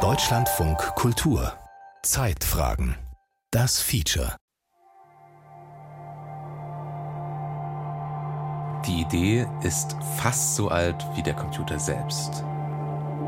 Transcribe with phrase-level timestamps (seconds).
[0.00, 1.52] Deutschlandfunk Kultur
[2.02, 2.96] Zeitfragen
[3.52, 4.34] Das Feature
[8.88, 12.42] Die Idee ist fast so alt wie der Computer selbst.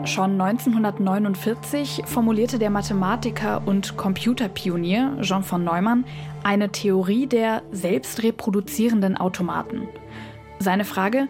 [0.02, 6.04] Schon 1949 formulierte der Mathematiker und Computerpionier Jean von Neumann
[6.42, 9.86] eine Theorie der selbstreproduzierenden Automaten.
[10.60, 11.28] Seine Frage,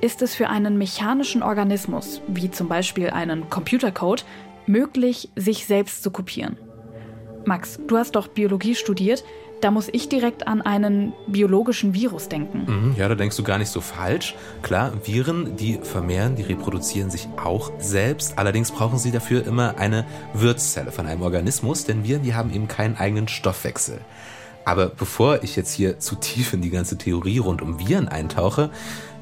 [0.00, 4.24] ist es für einen mechanischen Organismus, wie zum Beispiel einen Computercode,
[4.66, 6.56] möglich, sich selbst zu kopieren?
[7.44, 9.24] Max, du hast doch Biologie studiert.
[9.60, 12.64] Da muss ich direkt an einen biologischen Virus denken.
[12.66, 14.34] Mhm, ja, da denkst du gar nicht so falsch.
[14.62, 18.38] Klar, Viren, die vermehren, die reproduzieren sich auch selbst.
[18.38, 22.68] Allerdings brauchen sie dafür immer eine Wirtszelle von einem Organismus, denn Viren, die haben eben
[22.68, 24.00] keinen eigenen Stoffwechsel.
[24.64, 28.70] Aber bevor ich jetzt hier zu tief in die ganze Theorie rund um Viren eintauche,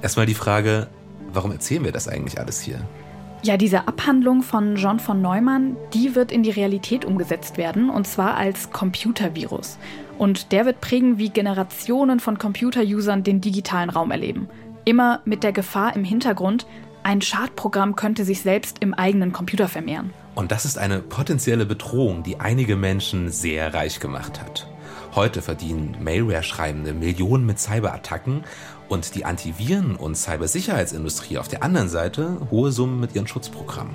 [0.03, 0.89] erstmal die Frage,
[1.33, 2.81] warum erzählen wir das eigentlich alles hier?
[3.43, 8.07] Ja, diese Abhandlung von John von Neumann, die wird in die Realität umgesetzt werden, und
[8.07, 9.79] zwar als Computervirus.
[10.19, 14.49] Und der wird prägen, wie Generationen von Computer-Usern den digitalen Raum erleben.
[14.85, 16.67] Immer mit der Gefahr im Hintergrund,
[17.05, 20.11] ein Schadprogramm könnte sich selbst im eigenen Computer vermehren.
[20.35, 24.67] Und das ist eine potenzielle Bedrohung, die einige Menschen sehr reich gemacht hat.
[25.15, 28.45] Heute verdienen Malware-Schreibende Millionen mit Cyberattacken
[28.89, 33.95] und die Antiviren- und Cybersicherheitsindustrie auf der anderen Seite hohe Summen mit ihren Schutzprogrammen.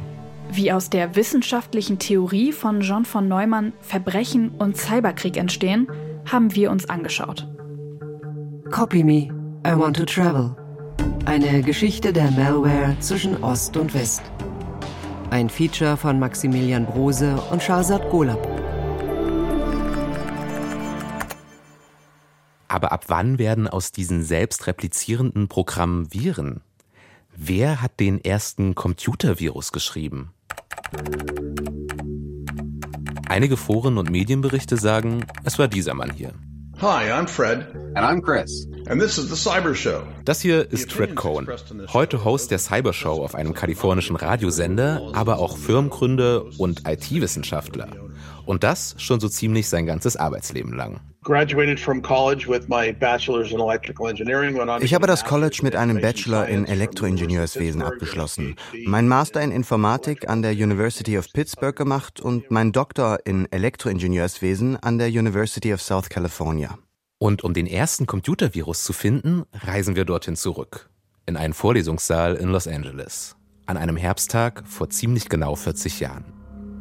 [0.52, 5.88] Wie aus der wissenschaftlichen Theorie von John von Neumann Verbrechen und Cyberkrieg entstehen,
[6.32, 7.48] haben wir uns angeschaut.
[8.70, 9.30] Copy Me,
[9.66, 10.56] I Want to Travel.
[11.26, 14.22] Eine Geschichte der Malware zwischen Ost und West.
[15.32, 18.53] Ein Feature von Maximilian Brose und Shahzad Golab.
[22.74, 26.62] Aber ab wann werden aus diesen selbstreplizierenden Programmen Viren?
[27.36, 30.34] Wer hat den ersten Computervirus geschrieben?
[33.30, 36.34] Einige Foren und Medienberichte sagen, es war dieser Mann hier.
[36.82, 37.68] Hi, I'm Fred.
[37.94, 38.68] And I'm Chris.
[38.88, 40.02] And this is the Cyber Show.
[40.26, 41.48] Das hier ist Fred Cohen,
[41.94, 47.90] heute Host der Cyber Show auf einem kalifornischen Radiosender, aber auch Firmengründer und IT-Wissenschaftler.
[48.46, 51.00] Und das schon so ziemlich sein ganzes Arbeitsleben lang.
[54.82, 58.56] Ich habe das College mit einem Bachelor in Elektroingenieurswesen abgeschlossen,
[58.86, 64.76] mein Master in Informatik an der University of Pittsburgh gemacht und mein Doktor in Elektroingenieurswesen
[64.78, 66.78] an der University of South California.
[67.20, 70.90] Und um den ersten Computervirus zu finden, reisen wir dorthin zurück.
[71.26, 73.38] In einen Vorlesungssaal in Los Angeles.
[73.66, 76.33] An einem Herbsttag vor ziemlich genau 40 Jahren.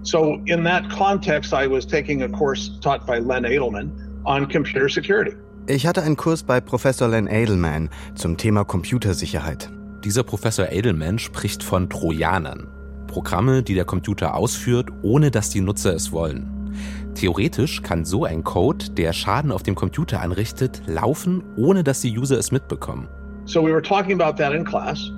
[0.03, 3.91] So in that context, I was taking a course taught by Len Edelman
[4.25, 5.37] on computer security.
[5.69, 9.71] Ich hatte einen Kurs bei Professor Len Edelman zum Thema Computersicherheit.
[10.03, 12.67] Dieser Professor Edelman spricht von Trojanern.
[13.07, 16.49] Programme, die der Computer ausführt, ohne dass die Nutzer es wollen.
[17.15, 22.19] Theoretisch kann so ein Code, der Schaden auf dem Computer anrichtet, laufen, ohne dass die
[22.19, 23.07] User es mitbekommen.
[23.45, 25.11] So we were talking about that in class,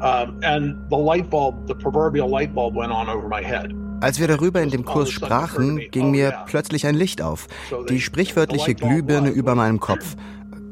[0.00, 3.74] um, and the light bulb, the proverbial light bulb, went on over my head.
[4.00, 7.46] Als wir darüber in dem Kurs sprachen, ging mir plötzlich ein Licht auf,
[7.88, 10.16] die sprichwörtliche Glühbirne über meinem Kopf.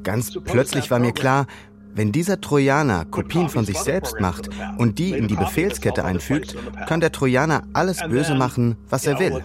[0.03, 1.47] Ganz plötzlich war mir klar,
[1.95, 6.57] wenn dieser Trojaner Kopien von sich selbst macht und die in die Befehlskette einfügt,
[6.87, 9.43] kann der Trojaner alles böse machen, was er will.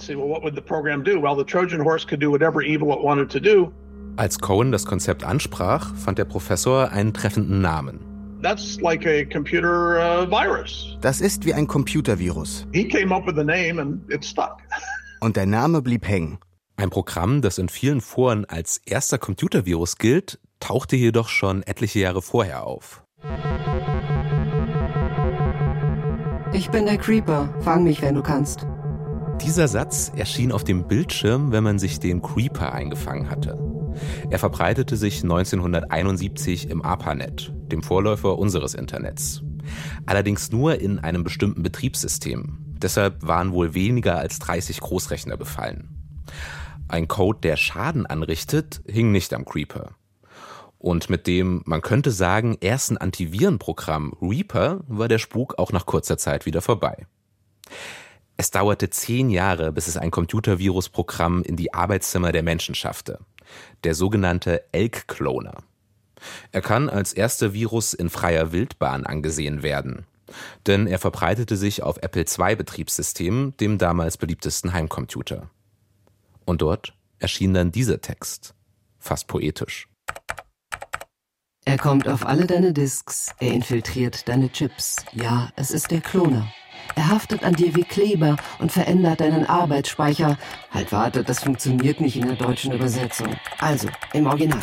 [4.16, 8.13] Als Cohen das Konzept ansprach, fand der Professor einen treffenden Namen.
[8.44, 10.98] That's like a computer uh, virus.
[11.00, 12.68] Das ist wie ein Computervirus.
[12.74, 14.58] He came up with the name and it stuck.
[15.22, 16.40] Und der Name blieb hängen.
[16.76, 22.22] Ein Programm, das in vielen Foren als erster Computervirus gilt, tauchte jedoch schon etliche Jahre
[22.22, 23.06] vorher auf.
[26.52, 27.54] Ich bin der Creeper.
[27.62, 28.68] Fang mich, wenn du kannst.
[29.42, 33.58] Dieser Satz erschien auf dem Bildschirm, wenn man sich den Creeper eingefangen hatte.
[34.30, 39.44] Er verbreitete sich 1971 im ARPANET, dem Vorläufer unseres Internets.
[40.06, 42.58] Allerdings nur in einem bestimmten Betriebssystem.
[42.82, 45.90] Deshalb waren wohl weniger als 30 Großrechner befallen.
[46.88, 49.96] Ein Code, der Schaden anrichtet, hing nicht am Creeper.
[50.78, 56.18] Und mit dem, man könnte sagen, ersten Antivirenprogramm Reaper war der Spuk auch nach kurzer
[56.18, 57.08] Zeit wieder vorbei.
[58.36, 63.20] Es dauerte zehn Jahre, bis es ein Computervirusprogramm in die Arbeitszimmer der Menschen schaffte.
[63.84, 65.64] Der sogenannte Elk-Cloner.
[66.52, 70.06] Er kann als erster Virus in freier Wildbahn angesehen werden.
[70.68, 75.50] Denn er verbreitete sich auf Apple II-Betriebssystemen, dem damals beliebtesten Heimcomputer.
[76.46, 78.56] Und dort erschien dann dieser Text.
[79.00, 79.88] Fast poetisch.
[81.66, 84.98] Er kommt auf alle deine Disks, er infiltriert deine Chips.
[85.14, 86.52] Ja, es ist der Kloner.
[86.96, 90.38] Er haftet an dir wie Kleber und verändert deinen Arbeitsspeicher.
[90.72, 93.36] Halt, warte, das funktioniert nicht in der deutschen Übersetzung.
[93.60, 94.62] Also, im Original.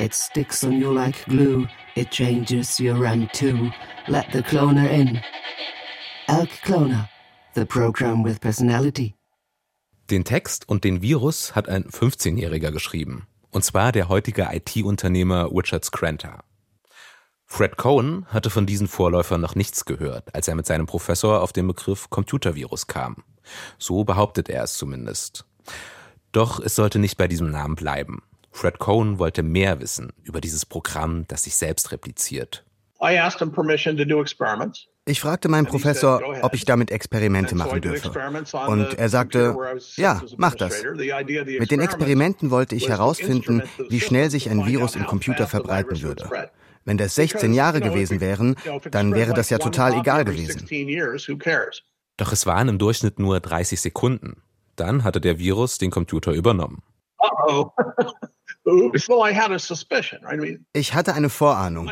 [0.00, 1.66] It sticks on you like glue.
[1.96, 3.70] It changes your RAM too.
[4.06, 5.20] Let the cloner in.
[6.28, 7.08] Elk Cloner.
[7.54, 9.14] The program with personality.
[10.10, 13.26] Den Text und den Virus hat ein 15-Jähriger geschrieben.
[13.50, 16.44] Und zwar der heutige IT-Unternehmer Richard Scranter.
[17.50, 21.52] Fred Cohen hatte von diesen Vorläufern noch nichts gehört, als er mit seinem Professor auf
[21.52, 23.24] den Begriff Computervirus kam.
[23.78, 25.46] So behauptet er es zumindest.
[26.30, 28.22] Doch es sollte nicht bei diesem Namen bleiben.
[28.52, 32.64] Fred Cohen wollte mehr wissen über dieses Programm, das sich selbst repliziert.
[35.06, 38.12] Ich fragte meinen Professor, ob ich damit Experimente machen dürfe.
[38.66, 39.56] Und er sagte,
[39.96, 40.82] ja, mach das.
[40.82, 46.28] Mit den Experimenten wollte ich herausfinden, wie schnell sich ein Virus im Computer verbreiten würde.
[46.88, 48.56] Wenn das 16 Jahre gewesen wären,
[48.90, 50.66] dann wäre das ja total egal gewesen.
[52.16, 54.40] Doch es waren im Durchschnitt nur 30 Sekunden.
[54.74, 56.82] Dann hatte der Virus den Computer übernommen.
[60.72, 61.90] Ich hatte eine Vorahnung.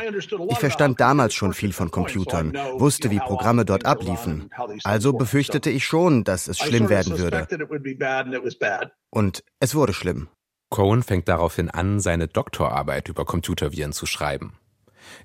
[0.49, 4.51] Ich verstand damals schon viel von Computern, wusste, wie Programme dort abliefen.
[4.83, 7.47] Also befürchtete ich schon, dass es schlimm werden würde.
[9.09, 10.29] Und es wurde schlimm.
[10.69, 14.59] Cohen fängt daraufhin an, seine Doktorarbeit über Computerviren zu schreiben.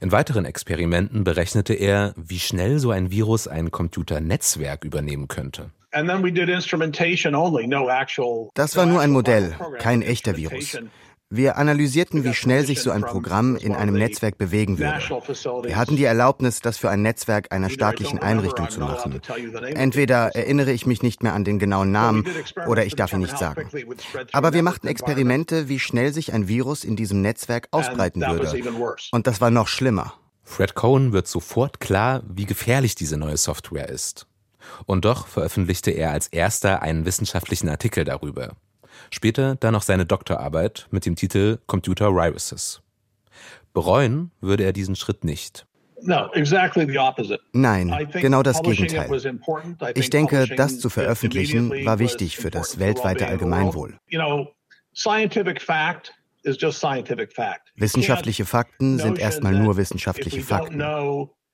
[0.01, 5.71] In weiteren Experimenten berechnete er, wie schnell so ein Virus ein Computernetzwerk übernehmen könnte.
[8.55, 10.79] Das war nur ein Modell, kein echter Virus.
[11.35, 14.99] Wir analysierten, wie schnell sich so ein Programm in einem Netzwerk bewegen würde.
[15.67, 19.19] Wir hatten die Erlaubnis, das für ein Netzwerk einer staatlichen Einrichtung zu machen.
[19.65, 22.27] Entweder erinnere ich mich nicht mehr an den genauen Namen
[22.67, 23.67] oder ich darf ihn nicht sagen.
[24.33, 28.53] Aber wir machten Experimente, wie schnell sich ein Virus in diesem Netzwerk ausbreiten würde.
[29.11, 30.13] Und das war noch schlimmer.
[30.43, 34.27] Fred Cohen wird sofort klar, wie gefährlich diese neue Software ist.
[34.85, 38.53] Und doch veröffentlichte er als erster einen wissenschaftlichen Artikel darüber.
[39.11, 42.83] Später dann noch seine Doktorarbeit mit dem Titel Computer Viruses.
[43.73, 45.67] Bereuen würde er diesen Schritt nicht.
[47.53, 49.09] Nein, genau das Gegenteil.
[49.95, 53.99] Ich denke, das zu veröffentlichen war wichtig für das weltweite Allgemeinwohl.
[57.77, 60.83] Wissenschaftliche Fakten sind erstmal nur wissenschaftliche Fakten.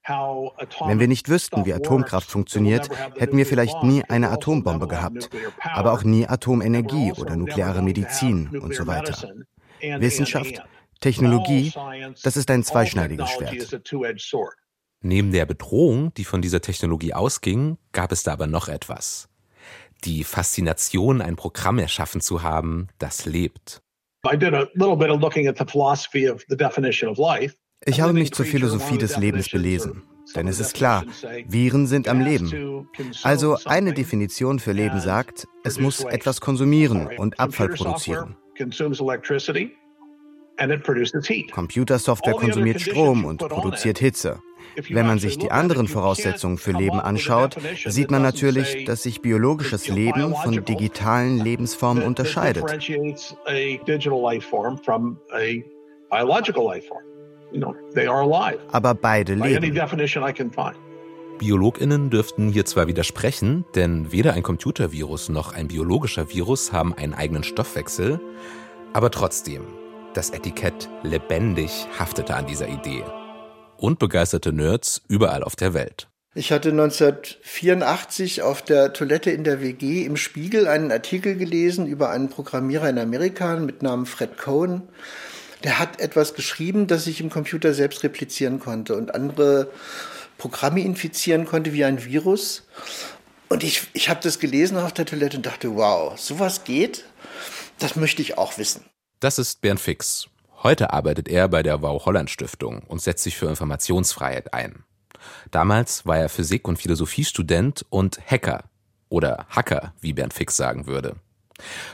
[0.09, 5.31] Wenn wir nicht wüssten, wie Atomkraft funktioniert, hätten wir vielleicht nie eine Atombombe gehabt,
[5.63, 9.35] aber auch nie Atomenergie oder nukleare Medizin und so weiter.
[9.81, 10.63] Wissenschaft,
[11.01, 11.73] Technologie,
[12.23, 13.81] das ist ein zweischneidiges Schwert.
[15.01, 19.29] Neben der Bedrohung, die von dieser Technologie ausging, gab es da aber noch etwas.
[20.05, 23.81] Die Faszination, ein Programm erschaffen zu haben, das lebt.
[24.27, 27.55] I did a little bit of looking at the philosophy of the definition of life.
[27.85, 30.03] Ich habe mich zur Philosophie des Lebens belesen.
[30.35, 31.05] Denn es ist klar,
[31.47, 32.89] Viren sind am Leben.
[33.23, 38.37] Also eine Definition für Leben sagt, es muss etwas konsumieren und Abfall produzieren.
[41.53, 44.41] Computersoftware konsumiert Strom und produziert Hitze.
[44.91, 49.89] Wenn man sich die anderen Voraussetzungen für Leben anschaut, sieht man natürlich, dass sich biologisches
[49.89, 52.65] Leben von digitalen Lebensformen unterscheidet.
[58.73, 59.75] Aber beide leben.
[61.39, 67.15] BiologInnen dürften hier zwar widersprechen, denn weder ein Computervirus noch ein biologischer Virus haben einen
[67.15, 68.21] eigenen Stoffwechsel,
[68.93, 69.63] aber trotzdem,
[70.15, 73.05] das Etikett lebendig haftete an dieser Idee.
[73.77, 76.09] Und begeisterte Nerds überall auf der Welt.
[76.35, 82.11] Ich hatte 1984 auf der Toilette in der WG im Spiegel einen Artikel gelesen über
[82.11, 84.89] einen Programmierer in Amerika mit Namen Fred Cohen
[85.65, 89.71] der hat etwas geschrieben, das sich im Computer selbst replizieren konnte und andere
[90.37, 92.67] Programme infizieren konnte wie ein Virus.
[93.49, 97.05] Und ich, ich habe das gelesen auf der Toilette und dachte, wow, sowas geht?
[97.79, 98.85] Das möchte ich auch wissen.
[99.21, 100.29] Das ist Bernd Fix.
[100.63, 104.85] Heute arbeitet er bei der Wow Holland Stiftung und setzt sich für Informationsfreiheit ein.
[105.51, 108.65] Damals war er Physik- und Philosophiestudent und Hacker
[109.09, 111.17] oder Hacker, wie Bernd Fix sagen würde.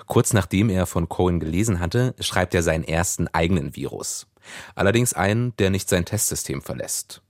[0.06, 4.26] Kurz nachdem er von Cohen gelesen hatte, schreibt er seinen ersten eigenen Virus.
[4.74, 7.22] Allerdings einen, der nicht sein Testsystem verlässt.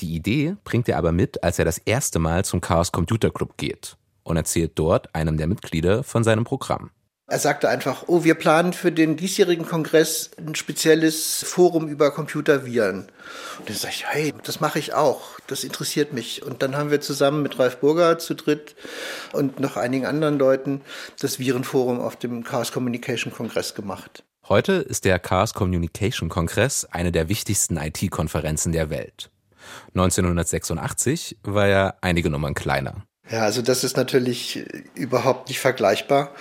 [0.00, 3.56] Die Idee bringt er aber mit, als er das erste Mal zum Chaos Computer Club
[3.56, 6.90] geht und erzählt dort einem der Mitglieder von seinem Programm.
[7.30, 13.00] Er sagte einfach, oh, wir planen für den diesjährigen Kongress ein spezielles Forum über Computerviren.
[13.58, 16.42] Und dann sage ich, hey, das mache ich auch, das interessiert mich.
[16.42, 18.74] Und dann haben wir zusammen mit Ralf Burger zu dritt
[19.32, 20.80] und noch einigen anderen Leuten
[21.20, 24.24] das Virenforum auf dem Chaos Communication Kongress gemacht.
[24.48, 29.28] Heute ist der Chaos Communication Kongress eine der wichtigsten IT-Konferenzen der Welt.
[29.88, 33.04] 1986 war er einige Nummern kleiner.
[33.30, 36.32] Ja, also das ist natürlich überhaupt nicht vergleichbar.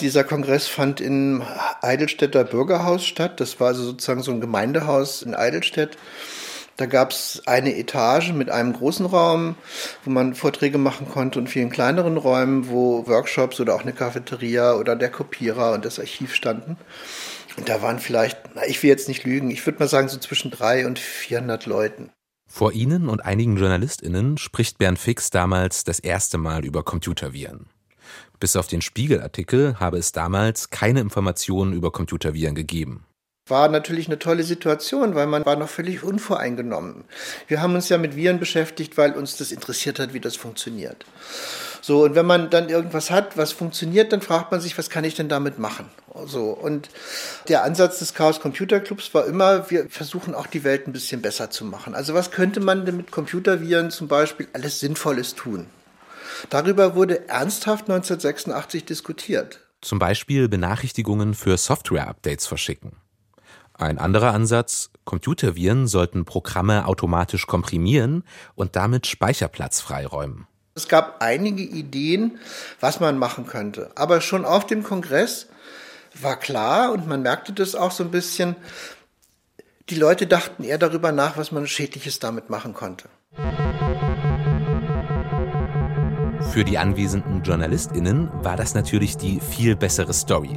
[0.00, 1.42] Dieser Kongress fand im
[1.82, 3.40] Eidelstädter Bürgerhaus statt.
[3.40, 5.98] Das war also sozusagen so ein Gemeindehaus in Eidelstedt.
[6.76, 9.56] Da gab es eine Etage mit einem großen Raum,
[10.04, 14.74] wo man Vorträge machen konnte und vielen kleineren Räumen, wo Workshops oder auch eine Cafeteria
[14.74, 16.76] oder der Kopierer und das Archiv standen.
[17.56, 20.52] Und da waren vielleicht, ich will jetzt nicht lügen, ich würde mal sagen so zwischen
[20.52, 22.10] drei und 400 Leuten.
[22.48, 27.66] Vor Ihnen und einigen JournalistInnen spricht Bernd Fix damals das erste Mal über Computerviren.
[28.40, 33.04] Bis auf den Spiegelartikel habe es damals keine Informationen über Computerviren gegeben.
[33.48, 37.04] War natürlich eine tolle Situation, weil man war noch völlig unvoreingenommen.
[37.46, 41.04] Wir haben uns ja mit Viren beschäftigt, weil uns das interessiert hat, wie das funktioniert.
[41.80, 45.04] So, und wenn man dann irgendwas hat, was funktioniert, dann fragt man sich, was kann
[45.04, 45.88] ich denn damit machen?
[46.26, 46.88] So, und
[47.48, 51.22] der Ansatz des Chaos Computer Clubs war immer, wir versuchen auch die Welt ein bisschen
[51.22, 51.94] besser zu machen.
[51.94, 55.66] Also was könnte man denn mit Computerviren zum Beispiel alles Sinnvolles tun?
[56.50, 59.60] Darüber wurde ernsthaft 1986 diskutiert.
[59.80, 62.92] Zum Beispiel Benachrichtigungen für Software-Updates verschicken.
[63.78, 68.24] Ein anderer Ansatz, Computerviren sollten Programme automatisch komprimieren
[68.56, 70.48] und damit Speicherplatz freiräumen.
[70.74, 72.40] Es gab einige Ideen,
[72.80, 73.92] was man machen könnte.
[73.94, 75.46] Aber schon auf dem Kongress
[76.20, 78.56] war klar und man merkte das auch so ein bisschen,
[79.90, 83.08] die Leute dachten eher darüber nach, was man Schädliches damit machen konnte.
[86.50, 90.56] Für die anwesenden JournalistInnen war das natürlich die viel bessere Story.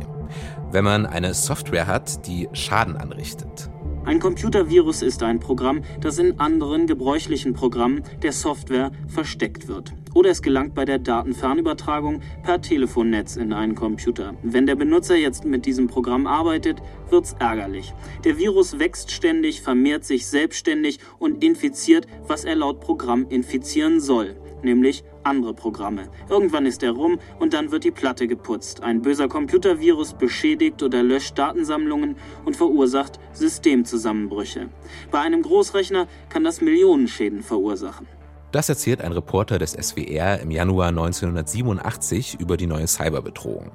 [0.72, 3.70] Wenn man eine Software hat, die Schaden anrichtet.
[4.06, 9.94] Ein Computervirus ist ein Programm, das in anderen gebräuchlichen Programmen der Software versteckt wird.
[10.14, 14.34] Oder es gelangt bei der Datenfernübertragung per Telefonnetz in einen Computer.
[14.44, 17.94] Wenn der Benutzer jetzt mit diesem Programm arbeitet, wird's ärgerlich.
[18.24, 24.41] Der Virus wächst ständig, vermehrt sich selbstständig und infiziert, was er laut Programm infizieren soll
[24.64, 26.10] nämlich andere Programme.
[26.30, 28.84] Irgendwann ist er rum und dann wird die Platte geputzt.
[28.84, 32.16] Ein böser Computervirus beschädigt oder löscht Datensammlungen
[32.46, 34.70] und verursacht Systemzusammenbrüche.
[35.12, 38.08] Bei einem Großrechner kann das Millionenschäden verursachen.
[38.52, 43.72] Das erzählt ein Reporter des SWR im Januar 1987 über die neue Cyberbedrohung.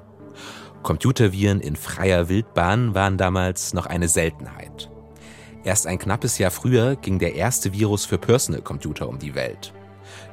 [0.83, 4.89] Computerviren in freier Wildbahn waren damals noch eine Seltenheit.
[5.63, 9.73] Erst ein knappes Jahr früher ging der erste Virus für Personal Computer um die Welt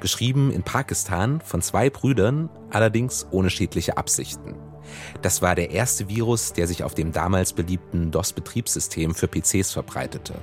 [0.01, 4.55] geschrieben in Pakistan von zwei Brüdern, allerdings ohne schädliche Absichten.
[5.23, 10.35] Das war der erste Virus, der sich auf dem damals beliebten DOS-Betriebssystem für PCs verbreitete.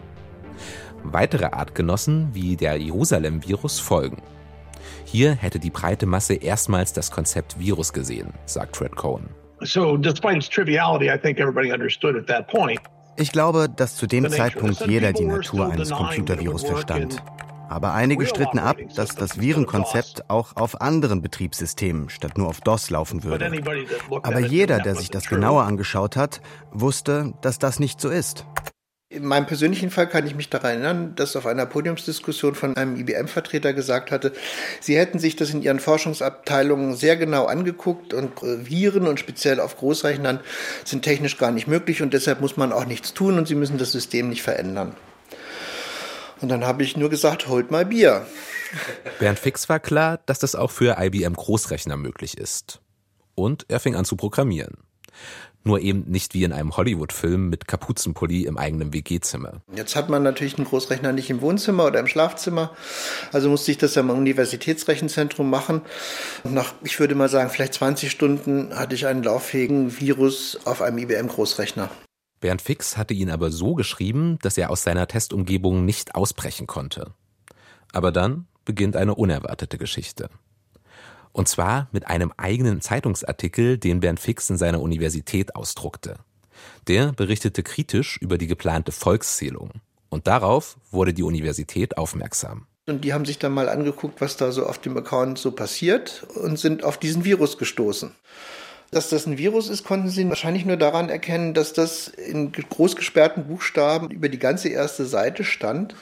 [1.04, 4.22] Weitere Artgenossen wie der Jerusalem-Virus folgen.
[5.06, 9.30] Hier hätte die breite Masse erstmals das Konzept Virus gesehen, sagt Fred Cohen.
[13.18, 17.22] Ich glaube, dass zu dem Zeitpunkt jeder die Natur eines Computervirus verstand.
[17.72, 22.90] Aber einige stritten ab, dass das Virenkonzept auch auf anderen Betriebssystemen statt nur auf DOS
[22.90, 23.50] laufen würde.
[24.24, 26.42] Aber jeder, der sich das genauer angeschaut hat,
[26.74, 28.46] wusste, dass das nicht so ist.
[29.08, 32.98] In meinem persönlichen Fall kann ich mich daran erinnern, dass auf einer Podiumsdiskussion von einem
[32.98, 34.34] IBM-Vertreter gesagt hatte,
[34.82, 39.62] sie hätten sich das in ihren Forschungsabteilungen sehr genau angeguckt und äh, Viren und speziell
[39.62, 40.42] auf Großrechnern
[40.84, 43.78] sind technisch gar nicht möglich und deshalb muss man auch nichts tun und sie müssen
[43.78, 44.94] das System nicht verändern.
[46.42, 48.26] Und dann habe ich nur gesagt, holt mal Bier.
[49.20, 52.82] Bernd Fix war klar, dass das auch für IBM Großrechner möglich ist.
[53.36, 54.78] Und er fing an zu programmieren.
[55.64, 59.62] Nur eben nicht wie in einem Hollywood-Film mit Kapuzenpulli im eigenen WG-Zimmer.
[59.76, 62.76] Jetzt hat man natürlich einen Großrechner nicht im Wohnzimmer oder im Schlafzimmer.
[63.32, 65.82] Also musste ich das ja im Universitätsrechenzentrum machen.
[66.44, 70.82] Und nach, ich würde mal sagen, vielleicht 20 Stunden hatte ich einen lauffähigen Virus auf
[70.82, 71.92] einem IBM-Großrechner.
[72.42, 77.14] Bernd Fix hatte ihn aber so geschrieben, dass er aus seiner Testumgebung nicht ausbrechen konnte.
[77.94, 80.30] Aber dann beginnt eine unerwartete Geschichte.
[81.32, 86.18] Und zwar mit einem eigenen Zeitungsartikel, den Bernd Fix in seiner Universität ausdruckte.
[86.88, 89.72] Der berichtete kritisch über die geplante Volkszählung.
[90.10, 92.68] Und darauf wurde die Universität aufmerksam.
[92.88, 96.26] Und die haben sich dann mal angeguckt, was da so auf dem Account so passiert
[96.36, 98.14] und sind auf diesen Virus gestoßen.
[98.94, 102.98] Dass das ein Virus ist, konnten sie wahrscheinlich nur daran erkennen, dass das in groß
[102.98, 105.96] gesperrten Buchstaben über die ganze erste Seite stand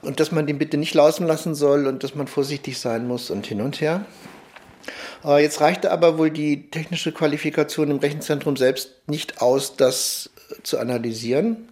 [0.00, 3.30] und dass man den bitte nicht laufen lassen soll und dass man vorsichtig sein muss
[3.30, 4.06] und hin und her.
[5.24, 10.30] Äh, jetzt reichte aber wohl die technische Qualifikation im Rechenzentrum selbst nicht aus, das
[10.62, 11.68] zu analysieren,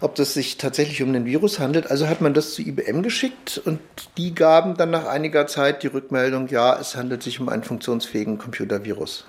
[0.00, 1.90] ob das sich tatsächlich um ein Virus handelt.
[1.90, 3.80] Also hat man das zu IBM geschickt und
[4.16, 8.38] die gaben dann nach einiger Zeit die Rückmeldung, ja, es handelt sich um einen funktionsfähigen
[8.38, 9.26] Computervirus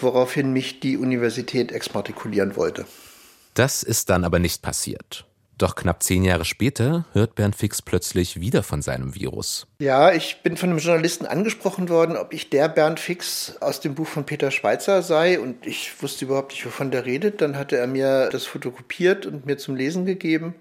[0.00, 2.86] woraufhin mich die Universität exmatrikulieren wollte.
[3.54, 5.26] Das ist dann aber nicht passiert.
[5.56, 9.68] Doch knapp zehn Jahre später hört Bernd Fix plötzlich wieder von seinem Virus.
[9.78, 13.94] Ja, ich bin von einem Journalisten angesprochen worden, ob ich der Bernd Fix aus dem
[13.94, 15.38] Buch von Peter Schweitzer sei.
[15.38, 17.40] Und ich wusste überhaupt nicht, wovon der redet.
[17.40, 20.56] Dann hatte er mir das fotokopiert und mir zum Lesen gegeben.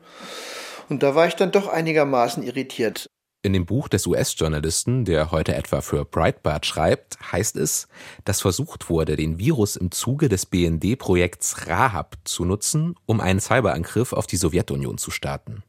[0.90, 3.08] Und da war ich dann doch einigermaßen irritiert.
[3.46, 7.90] In dem Buch des US-Journalisten, der heute etwa für Breitbart schreibt, heißt es,
[8.24, 14.14] dass versucht wurde, den Virus im Zuge des BND-Projekts Rahab zu nutzen, um einen Cyberangriff
[14.14, 15.62] auf die Sowjetunion zu starten.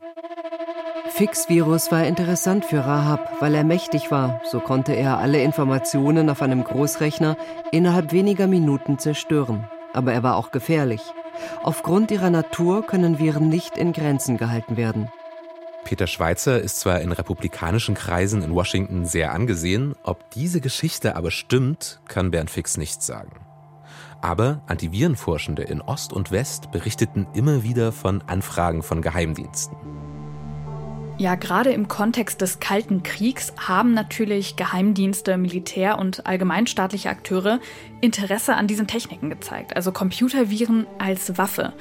[1.16, 4.40] Fix-Virus war interessant für Rahab, weil er mächtig war.
[4.48, 7.36] So konnte er alle Informationen auf einem Großrechner
[7.72, 9.68] innerhalb weniger Minuten zerstören.
[9.92, 11.02] Aber er war auch gefährlich.
[11.64, 15.10] Aufgrund ihrer Natur können Viren nicht in Grenzen gehalten werden.
[15.84, 21.30] Peter Schweitzer ist zwar in republikanischen Kreisen in Washington sehr angesehen, ob diese Geschichte aber
[21.30, 23.32] stimmt, kann Bernd Fix nicht sagen.
[24.22, 29.76] Aber Antivirenforschende in Ost und West berichteten immer wieder von Anfragen von Geheimdiensten.
[31.16, 37.60] Ja, gerade im Kontext des Kalten Kriegs haben natürlich Geheimdienste, Militär und allgemeinstaatliche Akteure
[38.00, 41.72] Interesse an diesen Techniken gezeigt, also Computerviren als Waffe.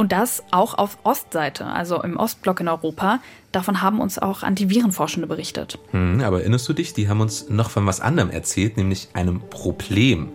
[0.00, 3.20] Und das auch auf Ostseite, also im Ostblock in Europa.
[3.52, 5.78] Davon haben uns auch Antivirenforschende berichtet.
[5.90, 9.42] Hm, aber erinnerst du dich, die haben uns noch von was anderem erzählt, nämlich einem
[9.50, 10.30] Problem.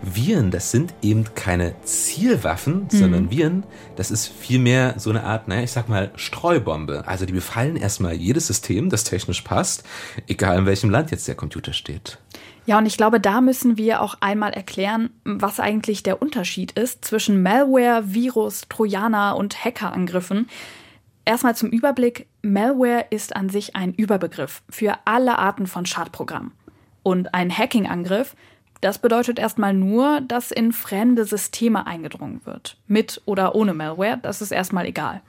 [0.00, 2.96] Viren, das sind eben keine Zielwaffen, mhm.
[2.96, 3.64] sondern Viren,
[3.96, 7.02] das ist vielmehr so eine Art, naja, ich sag mal, Streubombe.
[7.04, 9.82] Also die befallen erstmal jedes System, das technisch passt,
[10.28, 12.18] egal in welchem Land jetzt der Computer steht.
[12.70, 17.04] Ja, und ich glaube, da müssen wir auch einmal erklären, was eigentlich der Unterschied ist
[17.04, 20.48] zwischen Malware, Virus, Trojaner und Hackerangriffen.
[21.24, 22.28] Erstmal zum Überblick.
[22.42, 26.52] Malware ist an sich ein Überbegriff für alle Arten von Schadprogrammen.
[27.02, 28.36] Und ein Hacking-Angriff
[28.80, 32.76] das bedeutet erstmal nur, dass in fremde Systeme eingedrungen wird.
[32.86, 35.20] Mit oder ohne Malware, das ist erstmal egal.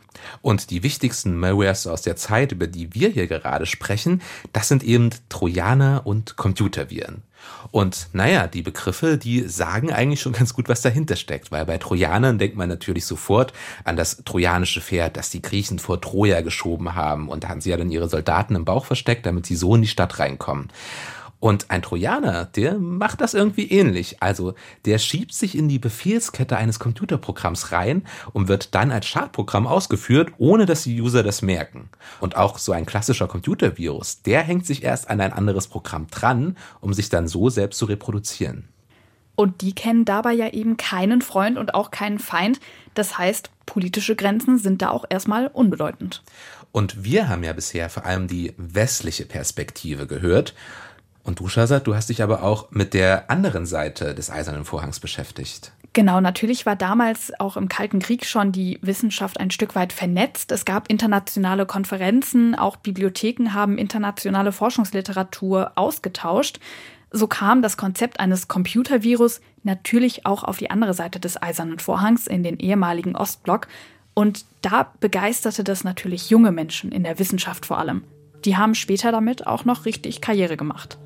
[0.41, 4.21] Und die wichtigsten Malwares aus der Zeit, über die wir hier gerade sprechen,
[4.53, 7.23] das sind eben Trojaner und Computerviren.
[7.71, 11.77] Und naja, die Begriffe, die sagen eigentlich schon ganz gut, was dahinter steckt, weil bei
[11.77, 16.95] Trojanern denkt man natürlich sofort an das trojanische Pferd, das die Griechen vor Troja geschoben
[16.95, 19.75] haben und da haben sie ja dann ihre Soldaten im Bauch versteckt, damit sie so
[19.75, 20.69] in die Stadt reinkommen.
[21.41, 24.21] Und ein Trojaner, der macht das irgendwie ähnlich.
[24.21, 24.53] Also
[24.85, 30.33] der schiebt sich in die Befehlskette eines Computerprogramms rein und wird dann als Schadprogramm ausgeführt,
[30.37, 31.89] ohne dass die User das merken.
[32.19, 36.57] Und auch so ein klassischer Computervirus, der hängt sich erst an ein anderes Programm dran,
[36.79, 38.69] um sich dann so selbst zu reproduzieren.
[39.33, 42.59] Und die kennen dabei ja eben keinen Freund und auch keinen Feind.
[42.93, 46.21] Das heißt, politische Grenzen sind da auch erstmal unbedeutend.
[46.71, 50.53] Und wir haben ja bisher vor allem die westliche Perspektive gehört.
[51.23, 54.99] Und du, Shazad, du hast dich aber auch mit der anderen Seite des Eisernen Vorhangs
[54.99, 55.71] beschäftigt.
[55.93, 60.51] Genau, natürlich war damals auch im Kalten Krieg schon die Wissenschaft ein Stück weit vernetzt.
[60.53, 66.59] Es gab internationale Konferenzen, auch Bibliotheken haben internationale Forschungsliteratur ausgetauscht.
[67.11, 72.25] So kam das Konzept eines Computervirus natürlich auch auf die andere Seite des Eisernen Vorhangs
[72.25, 73.67] in den ehemaligen Ostblock.
[74.13, 78.03] Und da begeisterte das natürlich junge Menschen in der Wissenschaft vor allem.
[78.45, 80.97] Die haben später damit auch noch richtig Karriere gemacht.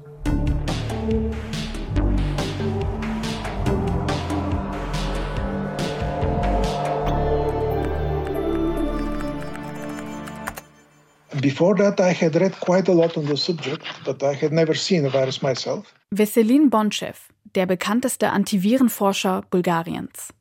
[11.41, 14.73] Before that, I had read quite a lot on the subject, but I had never
[14.73, 15.93] seen a virus myself.
[16.09, 17.17] Veselin Bonchev,
[17.53, 20.33] der bekannteste Antivirenforscher Bulgariens.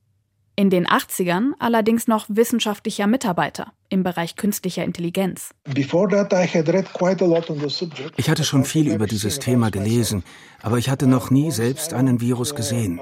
[0.57, 5.51] In den 80ern allerdings noch wissenschaftlicher Mitarbeiter im Bereich künstlicher Intelligenz.
[8.17, 10.23] Ich hatte schon viel über dieses Thema gelesen,
[10.63, 13.01] aber ich hatte noch nie selbst einen Virus gesehen.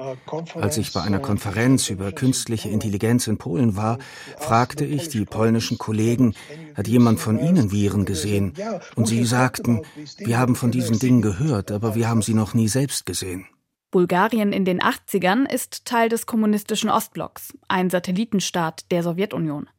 [0.55, 3.99] Als ich bei einer Konferenz über künstliche Intelligenz in Polen war,
[4.39, 6.33] fragte ich die polnischen Kollegen,
[6.75, 8.53] hat jemand von ihnen Viren gesehen?
[8.95, 9.81] Und sie sagten,
[10.17, 13.45] wir haben von diesen Dingen gehört, aber wir haben sie noch nie selbst gesehen.
[13.93, 19.69] Bulgarien in den 80ern ist Teil des kommunistischen Ostblocks, ein Satellitenstaat der Sowjetunion.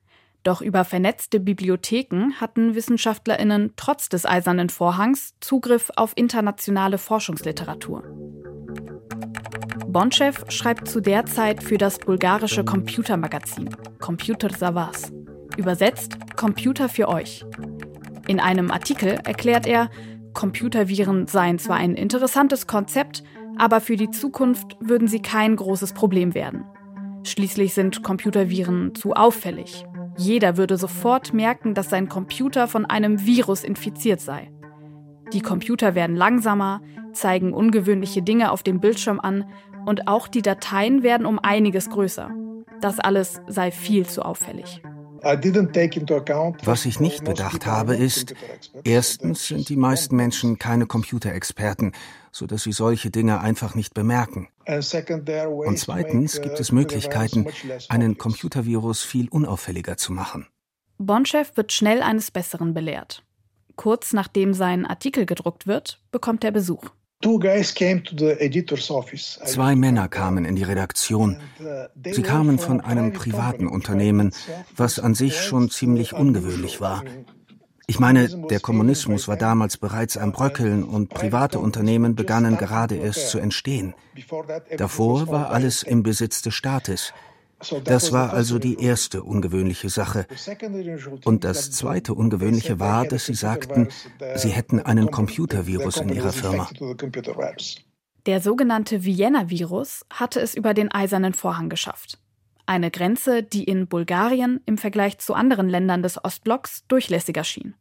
[0.44, 8.04] Doch über vernetzte Bibliotheken hatten Wissenschaftlerinnen trotz des Eisernen Vorhangs Zugriff auf internationale Forschungsliteratur.
[9.88, 15.12] Bonchev schreibt zu der Zeit für das bulgarische Computermagazin Computer Savas,
[15.56, 17.44] übersetzt Computer für euch.
[18.28, 19.90] In einem Artikel erklärt er,
[20.34, 23.24] Computerviren seien zwar ein interessantes Konzept,
[23.58, 26.64] aber für die Zukunft würden sie kein großes Problem werden.
[27.24, 29.84] Schließlich sind Computerviren zu auffällig.
[30.16, 34.50] Jeder würde sofort merken, dass sein Computer von einem Virus infiziert sei.
[35.32, 39.44] Die Computer werden langsamer, zeigen ungewöhnliche Dinge auf dem Bildschirm an
[39.86, 42.30] und auch die Dateien werden um einiges größer.
[42.80, 44.82] Das alles sei viel zu auffällig.
[46.64, 48.34] Was ich nicht bedacht habe, ist,
[48.84, 51.92] erstens sind die meisten Menschen keine Computerexperten,
[52.34, 54.48] sodass sie solche Dinge einfach nicht bemerken.
[54.66, 57.46] Und zweitens gibt es Möglichkeiten,
[57.88, 60.48] einen Computervirus viel unauffälliger zu machen.
[60.98, 63.22] Bonchef wird schnell eines Besseren belehrt.
[63.76, 66.90] Kurz nachdem sein Artikel gedruckt wird, bekommt er Besuch.
[69.44, 71.40] Zwei Männer kamen in die Redaktion.
[72.04, 74.32] Sie kamen von einem privaten Unternehmen,
[74.76, 77.04] was an sich schon ziemlich ungewöhnlich war.
[77.86, 83.30] Ich meine, der Kommunismus war damals bereits am Bröckeln und private Unternehmen begannen gerade erst
[83.30, 83.94] zu entstehen.
[84.76, 87.12] Davor war alles im Besitz des Staates.
[87.84, 90.26] Das war also die erste ungewöhnliche Sache.
[91.24, 93.88] Und das zweite ungewöhnliche war, dass sie sagten,
[94.34, 96.68] sie hätten einen Computervirus in ihrer Firma.
[98.26, 102.18] Der sogenannte Vienna-Virus hatte es über den eisernen Vorhang geschafft.
[102.66, 107.74] Eine Grenze, die in Bulgarien im Vergleich zu anderen Ländern des Ostblocks durchlässiger schien.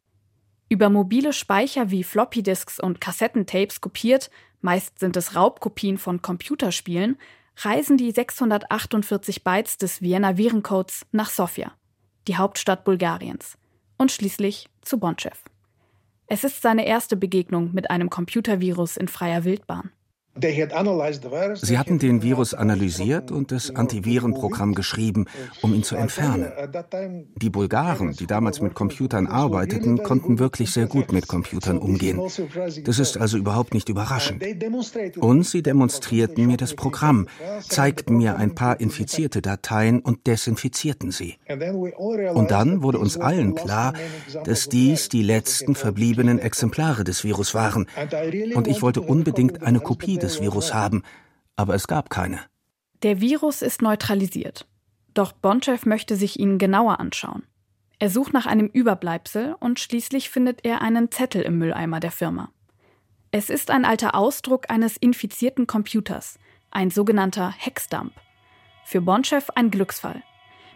[0.67, 4.29] Über mobile Speicher wie Floppydisks und Kassettentapes kopiert,
[4.61, 7.17] meist sind es Raubkopien von Computerspielen,
[7.57, 11.71] reisen die 648 Bytes des Vienna Virencodes nach Sofia,
[12.27, 13.57] die Hauptstadt Bulgariens,
[13.97, 15.37] und schließlich zu Bonchev.
[16.27, 19.91] Es ist seine erste Begegnung mit einem Computervirus in freier Wildbahn.
[20.35, 25.25] Sie hatten den Virus analysiert und das Antivirenprogramm geschrieben,
[25.61, 26.51] um ihn zu entfernen.
[27.35, 32.19] Die Bulgaren, die damals mit Computern arbeiteten, konnten wirklich sehr gut mit Computern umgehen.
[32.83, 34.43] Das ist also überhaupt nicht überraschend.
[35.17, 37.27] Und sie demonstrierten mir das Programm,
[37.61, 41.35] zeigten mir ein paar infizierte Dateien und desinfizierten sie.
[42.33, 43.93] Und dann wurde uns allen klar,
[44.45, 47.85] dass dies die letzten verbliebenen Exemplare des Virus waren.
[48.55, 51.03] Und ich wollte unbedingt eine Kopie des Virus haben,
[51.55, 52.39] aber es gab keine.
[53.03, 54.65] Der Virus ist neutralisiert.
[55.13, 57.43] Doch Bonchev möchte sich ihn genauer anschauen.
[57.99, 62.49] Er sucht nach einem Überbleibsel und schließlich findet er einen Zettel im Mülleimer der Firma.
[63.31, 66.39] Es ist ein alter Ausdruck eines infizierten Computers,
[66.71, 68.13] ein sogenannter Hexdump.
[68.85, 70.23] Für Bonchev ein Glücksfall.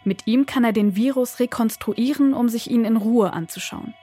[0.03, 3.93] Mit ihm kann er den Virus rekonstruieren, um sich ihn in Ruhe anzuschauen.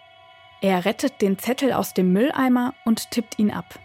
[0.60, 3.78] Er rettet den Zettel aus dem Mülleimer und tippt ihn ab.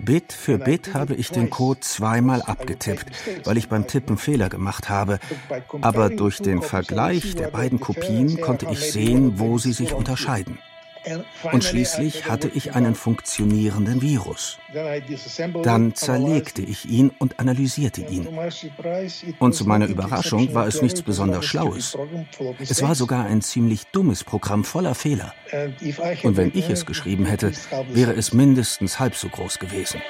[0.00, 3.06] Bit für Bit habe ich den Code zweimal abgetippt,
[3.44, 5.18] weil ich beim Tippen Fehler gemacht habe.
[5.80, 10.58] Aber durch den Vergleich der beiden Kopien konnte ich sehen, wo sie sich unterscheiden.
[11.52, 14.58] Und schließlich hatte ich einen funktionierenden Virus.
[15.62, 18.28] Dann zerlegte ich ihn und analysierte ihn.
[19.38, 21.96] Und zu meiner Überraschung war es nichts besonders Schlaues.
[22.58, 25.34] Es war sogar ein ziemlich dummes Programm voller Fehler.
[26.22, 27.52] Und wenn ich es geschrieben hätte,
[27.92, 30.00] wäre es mindestens halb so groß gewesen.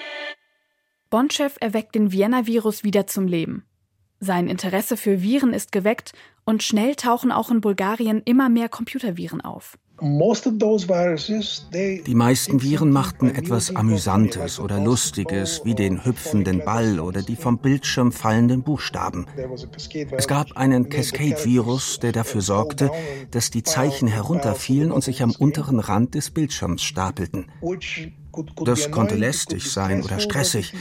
[1.11, 3.65] Bonchev erweckt den Vienna-Virus wieder zum Leben.
[4.21, 6.13] Sein Interesse für Viren ist geweckt
[6.45, 9.77] und schnell tauchen auch in Bulgarien immer mehr Computerviren auf.
[12.07, 17.59] Die meisten Viren machten etwas Amüsantes oder Lustiges, wie den hüpfenden Ball oder die vom
[17.59, 19.27] Bildschirm fallenden Buchstaben.
[20.11, 22.91] Es gab einen Cascade-Virus, der dafür sorgte,
[23.31, 27.47] dass die Zeichen herunterfielen und sich am unteren Rand des Bildschirms stapelten.
[28.65, 30.75] Das konnte lästig sein oder stressig,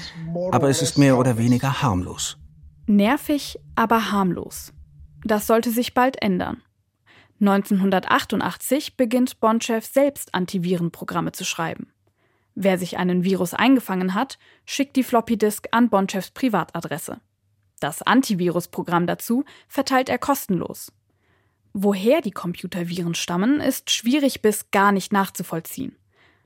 [0.51, 2.39] aber es ist mehr oder weniger harmlos.
[2.87, 4.73] Nervig, aber harmlos.
[5.23, 6.63] Das sollte sich bald ändern.
[7.43, 11.91] 1988 beginnt Bonchev selbst Antivirenprogramme zu schreiben.
[12.55, 17.19] Wer sich einen Virus eingefangen hat, schickt die Floppydisk an Bonchevs Privatadresse.
[17.81, 20.93] Das Antivirusprogramm dazu verteilt er kostenlos.
[21.73, 25.97] Woher die Computerviren stammen, ist schwierig bis gar nicht nachzuvollziehen.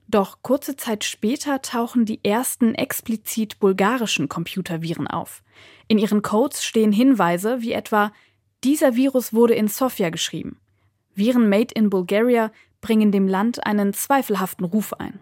[0.08, 5.42] Doch kurze Zeit später tauchen die ersten explizit bulgarischen Computerviren auf.
[5.86, 8.10] In ihren Codes stehen Hinweise wie etwa
[8.64, 10.58] dieser Virus wurde in Sofia geschrieben.
[11.18, 15.18] Viren made in Bulgaria bringen dem Land einen zweifelhaften Ruf ein.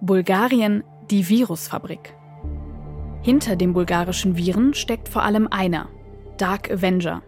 [0.00, 2.16] Bulgarien, die Virusfabrik.
[3.20, 5.90] Hinter dem bulgarischen Viren steckt vor allem einer,
[6.38, 7.20] Dark Avenger.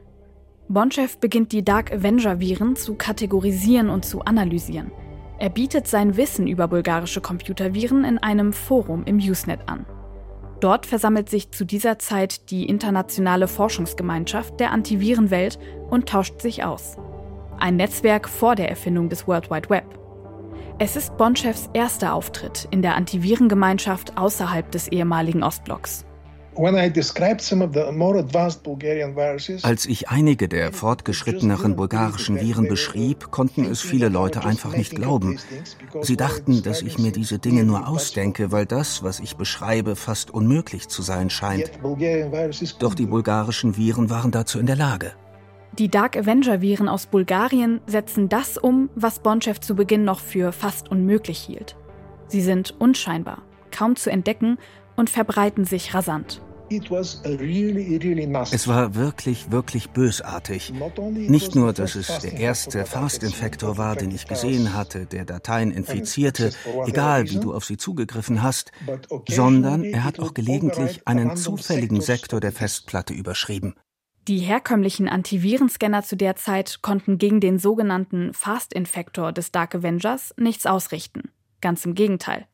[0.68, 4.92] Bonchev beginnt die Dark Avenger-Viren zu kategorisieren und zu analysieren.
[5.38, 9.84] Er bietet sein Wissen über bulgarische Computerviren in einem Forum im Usenet an.
[10.60, 15.58] Dort versammelt sich zu dieser Zeit die internationale Forschungsgemeinschaft der Antivirenwelt
[15.90, 16.96] und tauscht sich aus
[17.60, 19.84] ein Netzwerk vor der Erfindung des World Wide Web.
[20.78, 26.04] Es ist Bonchefs erster Auftritt in der Antivirengemeinschaft außerhalb des ehemaligen Ostblocks.
[29.62, 35.38] Als ich einige der fortgeschritteneren bulgarischen Viren beschrieb, konnten es viele Leute einfach nicht glauben.
[36.00, 40.30] Sie dachten, dass ich mir diese Dinge nur ausdenke, weil das, was ich beschreibe, fast
[40.30, 41.70] unmöglich zu sein scheint.
[42.78, 45.12] Doch die bulgarischen Viren waren dazu in der Lage.
[45.78, 50.90] Die Dark Avenger-Viren aus Bulgarien setzen das um, was Bonchev zu Beginn noch für fast
[50.90, 51.76] unmöglich hielt.
[52.28, 54.56] Sie sind unscheinbar, kaum zu entdecken
[54.96, 56.40] und verbreiten sich rasant.
[56.70, 60.72] Es war wirklich, wirklich bösartig.
[61.12, 66.50] Nicht nur, dass es der erste Fast-Infektor war, den ich gesehen hatte, der Dateien infizierte,
[66.86, 68.72] egal wie du auf sie zugegriffen hast,
[69.28, 73.74] sondern er hat auch gelegentlich einen zufälligen Sektor der Festplatte überschrieben.
[74.28, 80.66] Die herkömmlichen Antivirenscanner zu der Zeit konnten gegen den sogenannten Fast-Infektor des Dark Avengers nichts
[80.66, 81.30] ausrichten.
[81.60, 82.48] Ganz im Gegenteil.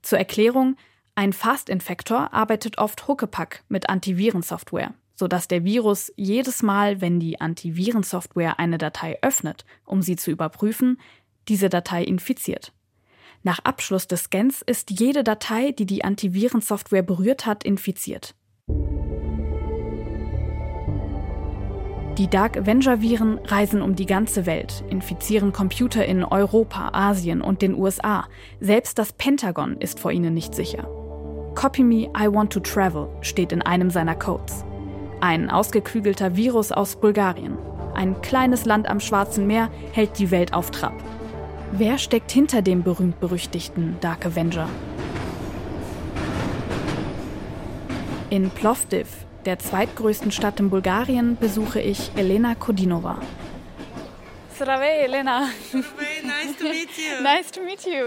[0.00, 0.76] Zur Erklärung,
[1.16, 8.60] ein Fast-Infektor arbeitet oft Huckepack mit Antivirensoftware, sodass der Virus jedes Mal, wenn die Antivirensoftware
[8.60, 11.00] eine Datei öffnet, um sie zu überprüfen,
[11.48, 12.72] diese Datei infiziert.
[13.42, 18.36] Nach Abschluss des Scans ist jede Datei, die die Antivirensoftware berührt hat, infiziert.
[22.18, 27.78] Die Dark Avenger-Viren reisen um die ganze Welt, infizieren Computer in Europa, Asien und den
[27.78, 28.26] USA.
[28.58, 30.88] Selbst das Pentagon ist vor ihnen nicht sicher.
[31.54, 34.64] Copy Me, I Want to Travel steht in einem seiner Codes.
[35.20, 37.56] Ein ausgeklügelter Virus aus Bulgarien.
[37.94, 40.94] Ein kleines Land am Schwarzen Meer hält die Welt auf Trab.
[41.70, 44.68] Wer steckt hinter dem berühmt-berüchtigten Dark Avenger?
[48.30, 53.18] In Plovdiv, der zweitgrößten Stadt in Bulgarien, besuche ich Elena Kodinova.
[54.58, 55.48] Sravey, Elena.
[55.72, 58.04] Nice to meet you.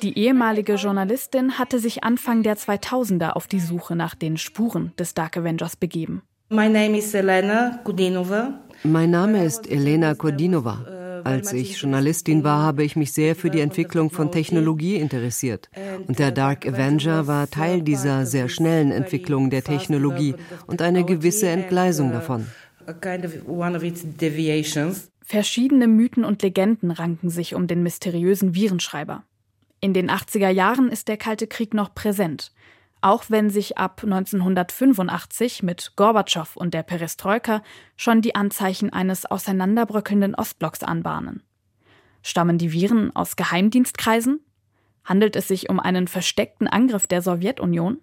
[0.00, 5.12] Die ehemalige Journalistin hatte sich Anfang der 2000er auf die Suche nach den Spuren des
[5.12, 6.22] Dark Avengers begeben.
[6.48, 7.78] Mein Name ist Elena
[10.14, 11.03] Kodinova.
[11.24, 15.70] Als ich Journalistin war, habe ich mich sehr für die Entwicklung von Technologie interessiert.
[16.06, 20.34] Und der Dark Avenger war Teil dieser sehr schnellen Entwicklung der Technologie
[20.66, 22.46] und eine gewisse Entgleisung davon.
[25.26, 29.24] Verschiedene Mythen und Legenden ranken sich um den mysteriösen Virenschreiber.
[29.80, 32.52] In den 80er Jahren ist der Kalte Krieg noch präsent,
[33.04, 37.62] auch wenn sich ab 1985 mit Gorbatschow und der Perestroika
[37.96, 41.42] schon die Anzeichen eines auseinanderbröckelnden Ostblocks anbahnen.
[42.22, 44.40] Stammen die Viren aus Geheimdienstkreisen?
[45.04, 47.98] Handelt es sich um einen versteckten Angriff der Sowjetunion?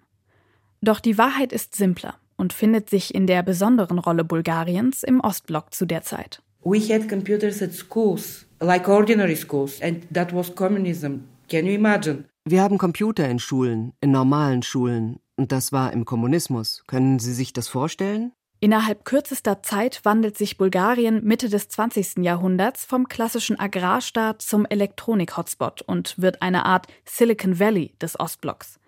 [0.82, 5.74] Doch die Wahrheit ist simpler und findet sich in der besonderen Rolle Bulgariens im Ostblock
[5.74, 6.44] zu der Zeit.
[6.64, 11.22] We had computers at schools, like ordinary schools, and that was communism.
[11.50, 12.26] Can you imagine?
[12.44, 16.84] Wir haben Computer in Schulen, in normalen Schulen, und das war im Kommunismus.
[16.88, 18.32] Können Sie sich das vorstellen?
[18.60, 22.18] Innerhalb kürzester Zeit wandelt sich Bulgarien Mitte des 20.
[22.24, 28.80] Jahrhunderts vom klassischen Agrarstaat zum Elektronik-Hotspot und wird eine Art Silicon Valley des Ostblocks.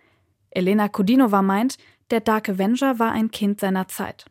[0.50, 1.78] Elena Kodinova meint,
[2.10, 4.26] der Dark Avenger war ein Kind seiner Zeit.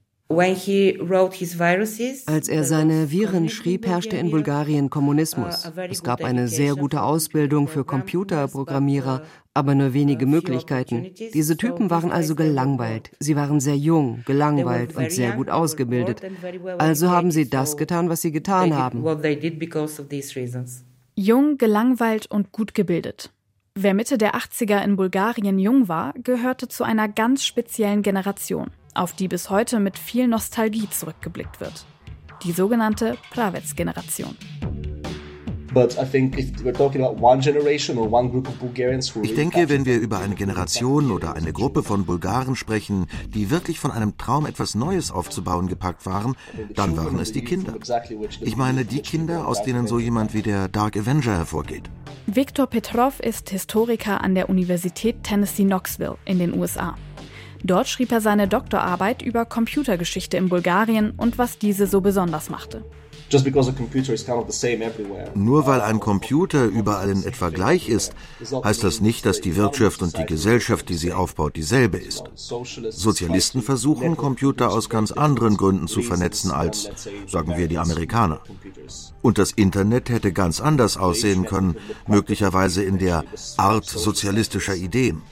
[2.26, 5.70] Als er seine Viren schrieb, herrschte in Bulgarien Kommunismus.
[5.90, 9.22] Es gab eine sehr gute Ausbildung für Computerprogrammierer,
[9.54, 11.12] aber nur wenige Möglichkeiten.
[11.34, 13.10] Diese Typen waren also gelangweilt.
[13.20, 16.22] Sie waren sehr jung, gelangweilt und sehr gut ausgebildet.
[16.78, 19.04] Also haben sie das getan, was sie getan haben.
[21.14, 23.30] Jung, gelangweilt und gut gebildet.
[23.74, 29.12] Wer Mitte der 80er in Bulgarien jung war, gehörte zu einer ganz speziellen Generation auf
[29.12, 31.84] die bis heute mit viel Nostalgie zurückgeblickt wird.
[32.44, 34.36] Die sogenannte Pravets-Generation.
[39.22, 43.78] Ich denke, wenn wir über eine Generation oder eine Gruppe von Bulgaren sprechen, die wirklich
[43.78, 46.36] von einem Traum, etwas Neues aufzubauen gepackt waren,
[46.74, 47.74] dann waren es die Kinder.
[48.42, 51.88] Ich meine die Kinder, aus denen so jemand wie der Dark Avenger hervorgeht.
[52.26, 56.96] Viktor Petrov ist Historiker an der Universität Tennessee Knoxville in den USA.
[57.64, 62.84] Dort schrieb er seine Doktorarbeit über Computergeschichte in Bulgarien und was diese so besonders machte.
[65.34, 68.12] Nur weil ein Computer überall in etwa gleich ist,
[68.62, 72.24] heißt das nicht, dass die Wirtschaft und die Gesellschaft, die sie aufbaut, dieselbe ist.
[72.34, 76.90] Sozialisten versuchen, Computer aus ganz anderen Gründen zu vernetzen als,
[77.26, 78.40] sagen wir, die Amerikaner.
[79.22, 83.24] Und das Internet hätte ganz anders aussehen können, möglicherweise in der
[83.56, 85.22] Art sozialistischer Ideen.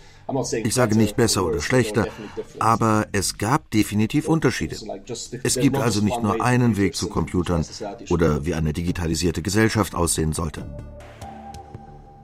[0.64, 2.06] Ich sage nicht besser oder schlechter,
[2.58, 4.76] aber es gab definitiv Unterschiede.
[5.42, 7.64] Es gibt also nicht nur einen Weg zu Computern
[8.10, 10.66] oder wie eine digitalisierte Gesellschaft aussehen sollte.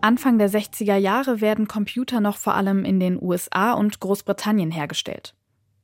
[0.01, 5.35] Anfang der 60er Jahre werden Computer noch vor allem in den USA und Großbritannien hergestellt.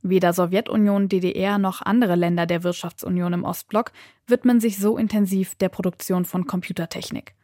[0.02, 3.92] Weder Sowjetunion, DDR noch andere Länder der Wirtschaftsunion im Ostblock
[4.26, 7.34] widmen sich so intensiv der Produktion von Computertechnik.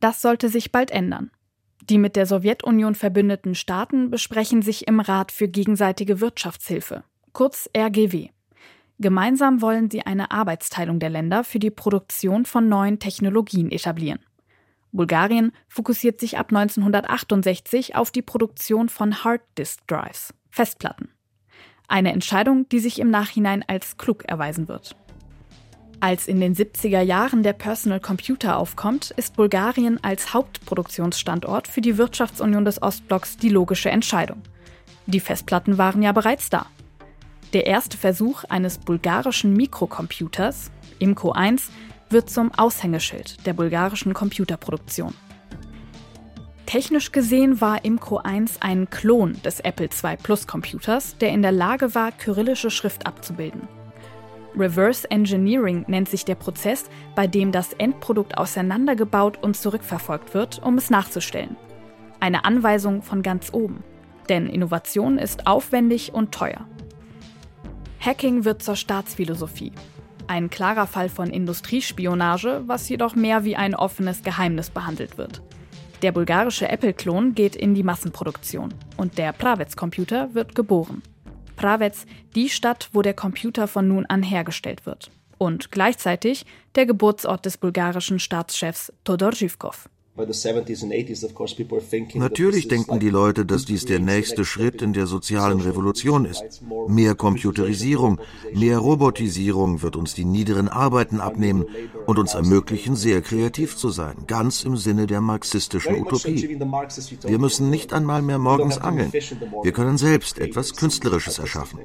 [0.00, 1.30] Das sollte sich bald ändern.
[1.90, 8.28] Die mit der Sowjetunion verbündeten Staaten besprechen sich im Rat für gegenseitige Wirtschaftshilfe, kurz RGW.
[9.00, 14.20] Gemeinsam wollen sie eine Arbeitsteilung der Länder für die Produktion von neuen Technologien etablieren.
[14.92, 21.08] Bulgarien fokussiert sich ab 1968 auf die Produktion von Hard Disk Drives, Festplatten.
[21.88, 24.94] Eine Entscheidung, die sich im Nachhinein als klug erweisen wird.
[26.02, 31.96] Als in den 70er Jahren der Personal Computer aufkommt, ist Bulgarien als Hauptproduktionsstandort für die
[31.96, 34.42] Wirtschaftsunion des Ostblocks die logische Entscheidung.
[35.06, 36.66] Die Festplatten waren ja bereits da.
[37.52, 41.70] Der erste Versuch eines bulgarischen Mikrocomputers, IMCO 1,
[42.10, 45.14] wird zum Aushängeschild der bulgarischen Computerproduktion.
[46.66, 51.52] Technisch gesehen war Imco 1 ein Klon des Apple II Plus Computers, der in der
[51.52, 53.68] Lage war, kyrillische Schrift abzubilden.
[54.56, 56.84] Reverse Engineering nennt sich der Prozess,
[57.14, 61.56] bei dem das Endprodukt auseinandergebaut und zurückverfolgt wird, um es nachzustellen.
[62.20, 63.82] Eine Anweisung von ganz oben.
[64.28, 66.66] Denn Innovation ist aufwendig und teuer.
[68.00, 69.72] Hacking wird zur Staatsphilosophie.
[70.28, 75.42] Ein klarer Fall von Industriespionage, was jedoch mehr wie ein offenes Geheimnis behandelt wird.
[76.02, 81.02] Der bulgarische Apple-Klon geht in die Massenproduktion und der Pravets-Computer wird geboren.
[81.56, 85.10] Pravets, die Stadt, wo der Computer von nun an hergestellt wird.
[85.38, 89.88] Und gleichzeitig der Geburtsort des bulgarischen Staatschefs Todor Zhivkov.
[92.14, 96.62] Natürlich denken die Leute, dass dies der nächste Schritt in der sozialen Revolution ist.
[96.86, 98.20] Mehr Computerisierung,
[98.52, 101.64] mehr Robotisierung wird uns die niederen Arbeiten abnehmen
[102.06, 106.58] und uns ermöglichen, sehr kreativ zu sein, ganz im Sinne der marxistischen Utopie.
[107.22, 109.10] Wir müssen nicht einmal mehr morgens angeln.
[109.62, 111.80] Wir können selbst etwas Künstlerisches erschaffen.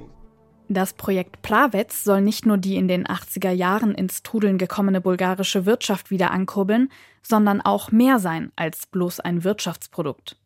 [0.69, 5.65] Das Projekt Pravets soll nicht nur die in den 80er Jahren ins Trudeln gekommene bulgarische
[5.65, 10.37] Wirtschaft wieder ankurbeln, sondern auch mehr sein als bloß ein Wirtschaftsprodukt.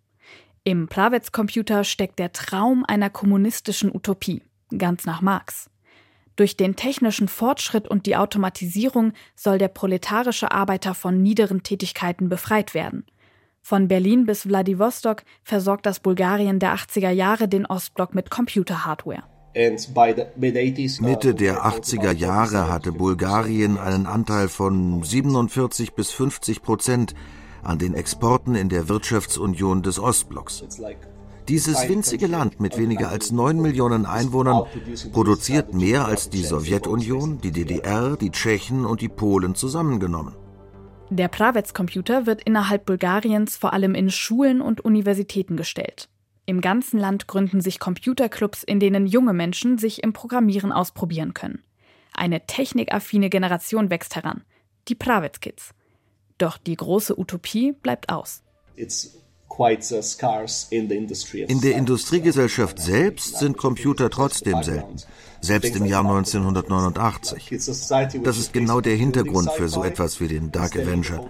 [0.64, 4.44] Im Pravets-Computer steckt der Traum einer kommunistischen Utopie,
[4.78, 5.72] ganz nach Marx.
[6.36, 12.76] Durch den technischen Fortschritt und die Automatisierung soll der proletarische Arbeiter von niederen Tätigkeiten befreit
[12.76, 13.06] werden.
[13.64, 19.31] Von Berlin bis Wladiwostok versorgt das Bulgarien der 80er Jahre den Ostblock mit Computerhardware.
[19.54, 27.14] Mitte der 80er Jahre hatte Bulgarien einen Anteil von 47 bis 50 Prozent
[27.62, 30.64] an den Exporten in der Wirtschaftsunion des Ostblocks.
[31.48, 34.64] Dieses winzige Land mit weniger als 9 Millionen Einwohnern
[35.12, 40.36] produziert mehr als die Sowjetunion, die DDR, die Tschechen und die Polen zusammengenommen.
[41.10, 46.08] Der Pravets-Computer wird innerhalb Bulgariens vor allem in Schulen und Universitäten gestellt.
[46.46, 51.64] Im ganzen Land gründen sich Computerclubs, in denen junge Menschen sich im Programmieren ausprobieren können.
[52.14, 54.44] Eine technikaffine Generation wächst heran,
[54.88, 55.74] die Pravets Kids.
[56.38, 58.44] Doch die große Utopie bleibt aus.
[58.78, 58.86] Uh,
[60.70, 64.96] in der Industriegesellschaft selbst sind Computer trotzdem selten,
[65.42, 67.50] selbst im Jahr 1989.
[68.24, 71.30] Das ist genau der Hintergrund für so etwas wie den Dark Avenger.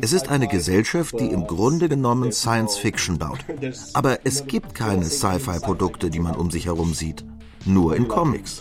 [0.00, 3.44] Es ist eine Gesellschaft, die im Grunde genommen Science Fiction baut.
[3.92, 7.24] Aber es gibt keine Sci-Fi-Produkte, die man um sich herum sieht.
[7.66, 8.60] Nur in Comics.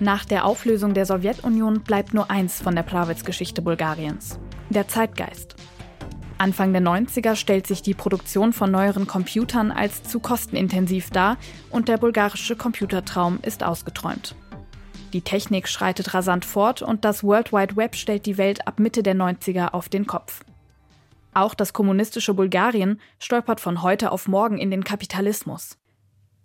[0.00, 5.56] Nach der Auflösung der Sowjetunion bleibt nur eins von der Pravets-Geschichte Bulgariens: der Zeitgeist.
[6.38, 11.38] Anfang der 90er stellt sich die Produktion von neueren Computern als zu kostenintensiv dar
[11.70, 14.34] und der bulgarische Computertraum ist ausgeträumt.
[15.14, 19.02] Die Technik schreitet rasant fort und das World Wide Web stellt die Welt ab Mitte
[19.02, 20.44] der 90er auf den Kopf.
[21.32, 25.78] Auch das kommunistische Bulgarien stolpert von heute auf morgen in den Kapitalismus.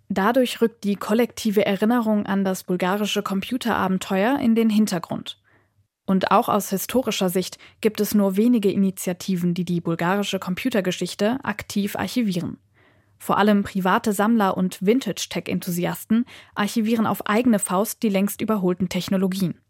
[0.08, 5.41] Dadurch rückt die kollektive Erinnerung an das bulgarische Computerabenteuer in den Hintergrund.
[6.04, 11.96] Und auch aus historischer Sicht gibt es nur wenige Initiativen, die die bulgarische Computergeschichte aktiv
[11.96, 12.58] archivieren.
[13.18, 16.24] Vor allem private Sammler und Vintage-Tech-Enthusiasten
[16.56, 19.60] archivieren auf eigene Faust die längst überholten Technologien.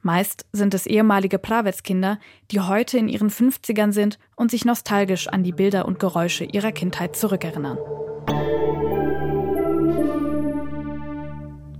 [0.00, 2.18] Meist sind es ehemalige Pravets-Kinder,
[2.50, 6.72] die heute in ihren 50ern sind und sich nostalgisch an die Bilder und Geräusche ihrer
[6.72, 7.76] Kindheit zurückerinnern.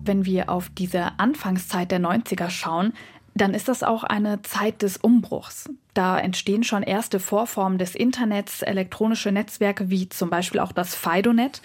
[0.05, 2.93] Wenn wir auf diese Anfangszeit der 90er schauen,
[3.37, 5.69] dann ist das auch eine Zeit des Umbruchs.
[5.95, 11.61] Da entstehen schon erste Vorformen des Internets, elektronische Netzwerke wie zum Beispiel auch das FidoNet.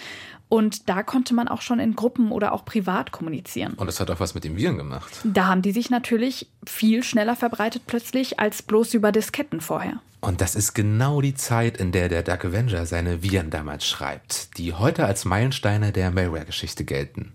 [0.50, 3.74] Und da konnte man auch schon in Gruppen oder auch privat kommunizieren.
[3.76, 5.22] Und das hat auch was mit den Viren gemacht.
[5.24, 10.02] Da haben die sich natürlich viel schneller verbreitet plötzlich als bloß über Disketten vorher.
[10.20, 14.58] Und das ist genau die Zeit, in der der Dark Avenger seine Viren damals schreibt,
[14.58, 17.34] die heute als Meilensteine der Malware-Geschichte gelten.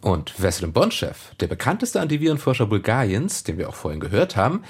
[0.00, 4.62] Und Veselin Bonchev, der bekannteste Antivirenforscher Bulgariens, den wir auch vorhin gehört haben,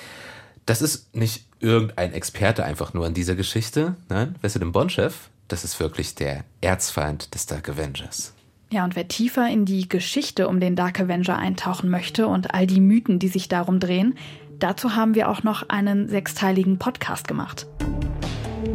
[0.66, 3.96] das ist nicht irgendein Experte einfach nur in dieser Geschichte.
[4.08, 8.32] Nein, Veselin Bonchev, das ist wirklich der Erzfeind des Dark Avengers.
[8.72, 12.66] Ja, und wer tiefer in die Geschichte um den Dark Avenger eintauchen möchte und all
[12.68, 14.16] die Mythen, die sich darum drehen,
[14.60, 17.66] dazu haben wir auch noch einen sechsteiligen Podcast gemacht.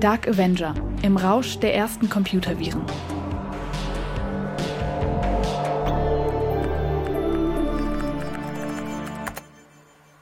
[0.01, 2.81] Dark Avenger im Rausch der ersten Computerviren.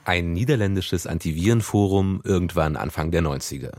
[0.06, 3.72] Ein niederländisches Antivirenforum irgendwann Anfang der 90er.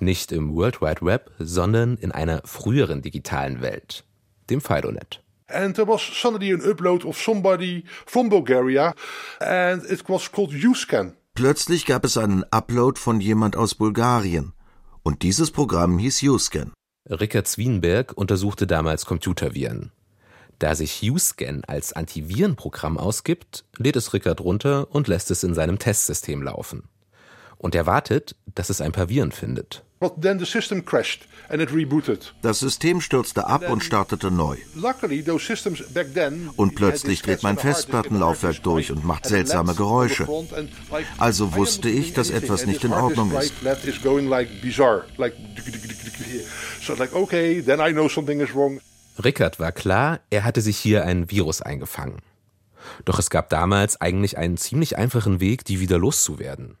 [0.00, 4.04] Nicht im World Wide Web, sondern in einer früheren digitalen Welt,
[4.48, 5.22] dem Fidonet.
[5.46, 8.94] And there was suddenly an upload of somebody from Bulgaria
[9.40, 11.14] and it was called UScan.
[11.34, 14.54] Plötzlich gab es einen Upload von jemand aus Bulgarien
[15.02, 16.72] und dieses Programm hieß UScan.
[17.10, 19.92] Rickard Zwienberg untersuchte damals Computerviren.
[20.58, 25.78] Da sich UScan als Antivirenprogramm ausgibt, lädt es Rickard runter und lässt es in seinem
[25.78, 26.84] Testsystem laufen.
[27.58, 29.84] Und er wartet, dass es ein paar Viren findet.
[32.42, 34.56] Das System stürzte ab und startete neu.
[36.56, 40.28] Und plötzlich dreht mein Festplattenlaufwerk durch und macht seltsame Geräusche.
[41.18, 43.52] Also wusste ich, dass etwas nicht in Ordnung ist.
[49.22, 52.18] Rickard war klar, er hatte sich hier ein Virus eingefangen.
[53.04, 56.76] Doch es gab damals eigentlich einen ziemlich einfachen Weg, die wieder loszuwerden.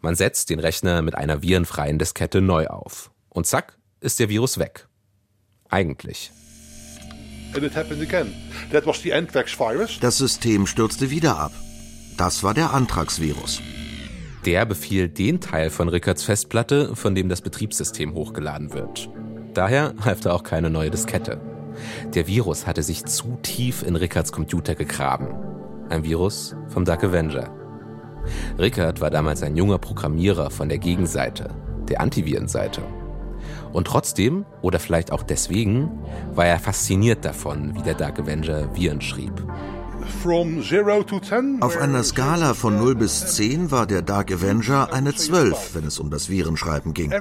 [0.00, 3.10] Man setzt den Rechner mit einer virenfreien Diskette neu auf.
[3.28, 4.88] Und zack, ist der Virus weg.
[5.68, 6.32] Eigentlich.
[10.00, 11.52] Das System stürzte wieder ab.
[12.16, 13.60] Das war der Antragsvirus.
[14.44, 19.08] Der befiel den Teil von Rickards Festplatte, von dem das Betriebssystem hochgeladen wird.
[19.56, 21.40] Daher half da auch keine neue Diskette.
[22.14, 25.28] Der Virus hatte sich zu tief in Rickards Computer gegraben.
[25.88, 27.48] Ein Virus vom Dark Avenger.
[28.58, 31.48] Rickard war damals ein junger Programmierer von der Gegenseite,
[31.88, 32.82] der Antivirenseite.
[33.72, 35.90] Und trotzdem, oder vielleicht auch deswegen,
[36.34, 39.42] war er fasziniert davon, wie der Dark Avenger Viren schrieb.
[41.60, 45.98] Auf einer Skala von 0 bis 10 war der Dark Avenger eine 12, wenn es
[45.98, 47.12] um das Virenschreiben ging.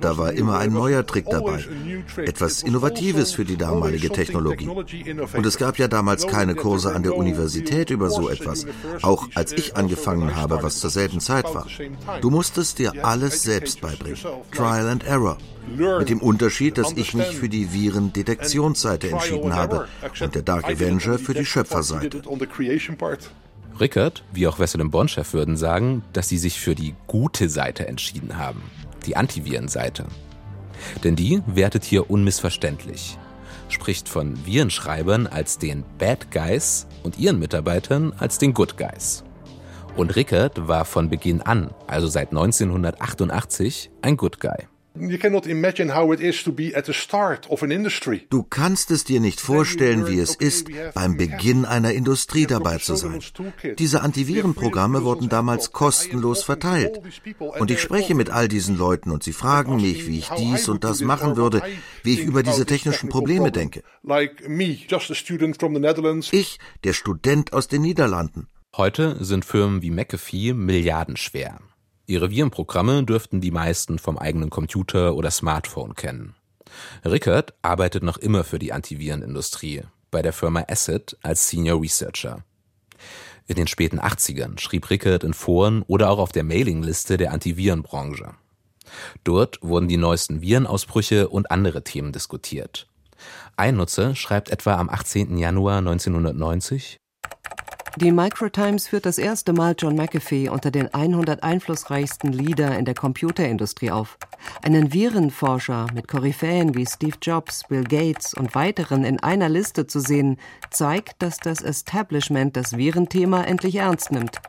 [0.00, 1.64] Da war immer ein neuer Trick dabei,
[2.18, 4.68] etwas Innovatives für die damalige Technologie.
[4.68, 8.66] Und es gab ja damals keine Kurse an der Universität über so etwas,
[9.02, 11.66] auch als ich angefangen habe, was zur selben Zeit war.
[12.20, 14.18] Du musstest dir alles selbst beibringen.
[14.52, 15.38] Trial and Error.
[15.68, 19.88] Mit dem Unterschied, dass ich mich für die Virendetektionsseite entschieden habe
[20.20, 22.05] und der Dark Avenger für die Schöpferseite.
[23.78, 28.38] Rickard, wie auch Wesselin Bonchef würden sagen, dass sie sich für die gute Seite entschieden
[28.38, 28.62] haben,
[29.04, 30.06] die Antivirenseite.
[31.04, 33.18] Denn die wertet hier unmissverständlich,
[33.68, 39.24] spricht von Virenschreibern als den Bad Guys und ihren Mitarbeitern als den Good Guys.
[39.96, 44.66] Und Rickard war von Beginn an, also seit 1988, ein Good Guy.
[48.30, 52.96] Du kannst es dir nicht vorstellen, wie es ist, beim Beginn einer Industrie dabei zu
[52.96, 53.20] sein.
[53.78, 57.00] Diese Antivirenprogramme wurden damals kostenlos verteilt.
[57.58, 60.84] Und ich spreche mit all diesen Leuten und sie fragen mich, wie ich dies und
[60.84, 61.62] das machen würde,
[62.02, 63.82] wie ich über diese technischen Probleme denke.
[66.32, 68.48] Ich, der Student aus den Niederlanden.
[68.76, 71.60] Heute sind Firmen wie McAfee milliardenschwer.
[72.06, 76.34] Ihre Virenprogramme dürften die meisten vom eigenen Computer oder Smartphone kennen.
[77.04, 82.44] Rickard arbeitet noch immer für die Antivirenindustrie, bei der Firma Acid als Senior Researcher.
[83.46, 88.34] In den späten 80ern schrieb Rickard in Foren oder auch auf der Mailingliste der Antivirenbranche.
[89.24, 92.86] Dort wurden die neuesten Virenausbrüche und andere Themen diskutiert.
[93.56, 95.38] Ein Nutzer schreibt etwa am 18.
[95.38, 96.98] Januar 1990
[97.96, 102.94] die Microtimes führt das erste Mal John McAfee unter den 100 einflussreichsten Leader in der
[102.94, 104.18] Computerindustrie auf.
[104.62, 110.00] Einen Virenforscher mit Koryphäen wie Steve Jobs, Bill Gates und weiteren in einer Liste zu
[110.00, 110.38] sehen,
[110.70, 114.42] zeigt, dass das Establishment das Virenthema endlich ernst nimmt.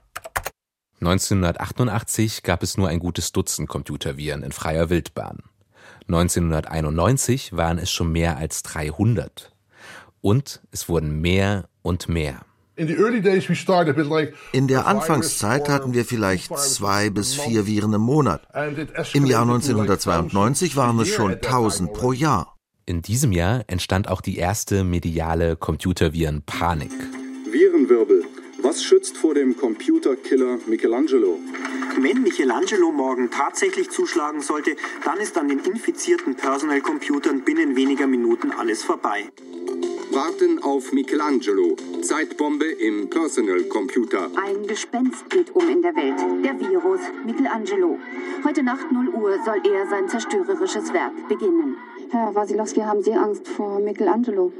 [0.99, 5.43] 1988 gab es nur ein gutes Dutzend Computerviren in freier Wildbahn.
[6.09, 9.53] 1991 waren es schon mehr als 300.
[10.21, 12.46] Und es wurden mehr und mehr.
[12.77, 18.47] In der Anfangszeit hatten wir vielleicht zwei bis vier Viren im Monat.
[19.13, 22.55] Im Jahr 1992 waren es schon 1000 pro Jahr.
[22.85, 26.91] In diesem Jahr entstand auch die erste mediale Computerviren-Panik.
[27.51, 28.23] Virenwirbel.
[28.61, 31.39] Was schützt vor dem Computerkiller Michelangelo?
[31.99, 38.05] Wenn Michelangelo morgen tatsächlich zuschlagen sollte, dann ist an den infizierten Personal Computern binnen weniger
[38.05, 39.31] Minuten alles vorbei.
[40.17, 41.75] Warten auf Michelangelo.
[42.01, 44.31] Zeitbombe im Personal Computer.
[44.35, 46.17] Ein Gespenst geht um in der Welt.
[46.43, 47.99] Der Virus Michelangelo.
[48.43, 51.77] Heute Nacht 0 Uhr soll er sein zerstörerisches Werk beginnen.
[52.09, 54.51] Herr Wasilowski, haben Sie Angst vor Michelangelo?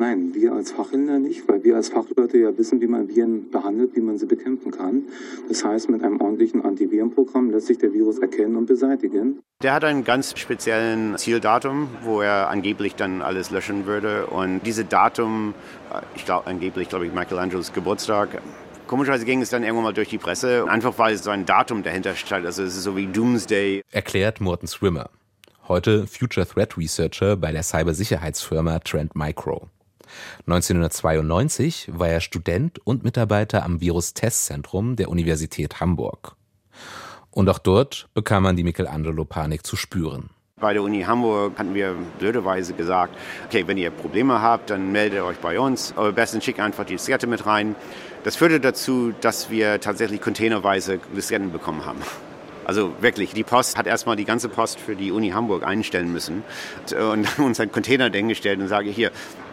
[0.00, 3.96] Nein, wir als Fachhändler nicht, weil wir als Fachleute ja wissen, wie man Viren behandelt,
[3.96, 5.02] wie man sie bekämpfen kann.
[5.48, 9.40] Das heißt, mit einem ordentlichen Antivirenprogramm lässt sich der Virus erkennen und beseitigen.
[9.60, 14.26] Der hat einen ganz speziellen Zieldatum, wo er angeblich dann alles löschen würde.
[14.26, 15.54] Und diese Datum,
[16.14, 18.40] ich glaube angeblich, glaube ich, Michelangelos Geburtstag,
[18.86, 22.14] Komischerweise ging es dann irgendwann mal durch die Presse, einfach weil so ein Datum dahinter
[22.14, 22.46] stand.
[22.46, 23.82] Also es ist so wie Doomsday.
[23.90, 25.10] Erklärt Morten Swimmer,
[25.68, 29.68] heute Future Threat Researcher bei der Cybersicherheitsfirma Trend Micro.
[30.46, 36.36] 1992 war er Student und Mitarbeiter am Virus-Testzentrum der Universität Hamburg.
[37.30, 40.30] Und auch dort bekam man die Michelangelo-Panik zu spüren.
[40.60, 43.16] Bei der Uni Hamburg hatten wir blöderweise gesagt,
[43.46, 45.94] okay, wenn ihr Probleme habt, dann meldet euch bei uns.
[45.96, 47.76] Aber besten schickt einfach die Diskette mit rein.
[48.24, 52.00] Das führte dazu, dass wir tatsächlich containerweise Disketten bekommen haben.
[52.64, 56.42] Also wirklich, die Post hat erstmal die ganze Post für die Uni Hamburg einstellen müssen
[56.92, 59.10] und uns einen Container dahingestellt und sage hier,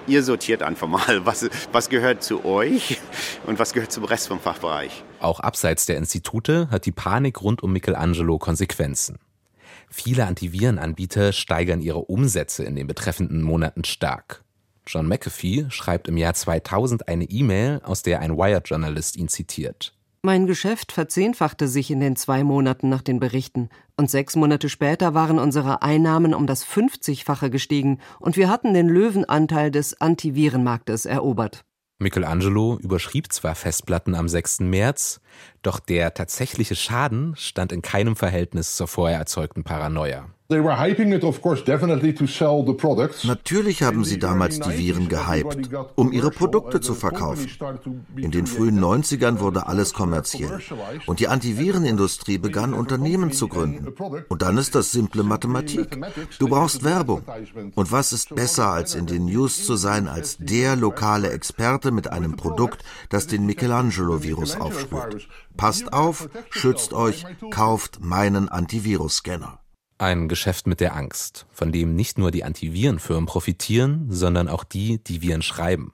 [0.08, 3.00] ihr sortiert einfach mal, was, was gehört zu euch
[3.46, 5.04] und was gehört zum Rest vom Fachbereich.
[5.20, 9.20] Auch abseits der Institute hat die Panik rund um Michelangelo Konsequenzen.
[9.90, 14.44] Viele Antivirenanbieter steigern ihre Umsätze in den betreffenden Monaten stark.
[14.88, 19.94] John McAfee schreibt im Jahr 2000 eine E-Mail, aus der ein Wired-Journalist ihn zitiert.
[20.26, 25.14] Mein Geschäft verzehnfachte sich in den zwei Monaten nach den Berichten, und sechs Monate später
[25.14, 31.64] waren unsere Einnahmen um das 50-fache gestiegen, und wir hatten den Löwenanteil des Antivirenmarktes erobert.
[32.00, 34.62] Michelangelo überschrieb zwar Festplatten am 6.
[34.62, 35.22] März,
[35.62, 40.35] doch der tatsächliche Schaden stand in keinem Verhältnis zur vorher erzeugten Paranoia.
[43.24, 47.50] Natürlich haben sie damals die Viren gehypt, um ihre Produkte zu verkaufen.
[48.16, 50.60] In den frühen 90ern wurde alles kommerziell.
[51.08, 53.88] Und die Antivirenindustrie begann Unternehmen zu gründen.
[54.30, 55.98] Und dann ist das simple Mathematik.
[56.38, 57.24] Du brauchst Werbung.
[57.74, 62.12] Und was ist besser, als in den News zu sein, als der lokale Experte mit
[62.12, 65.28] einem Produkt, das den Michelangelo-Virus aufspürt?
[65.58, 69.65] Passt auf, schützt euch, kauft meinen Antivirus-Scanner.
[69.98, 75.02] Ein Geschäft mit der Angst, von dem nicht nur die Antivirenfirmen profitieren, sondern auch die,
[75.02, 75.94] die Viren schreiben.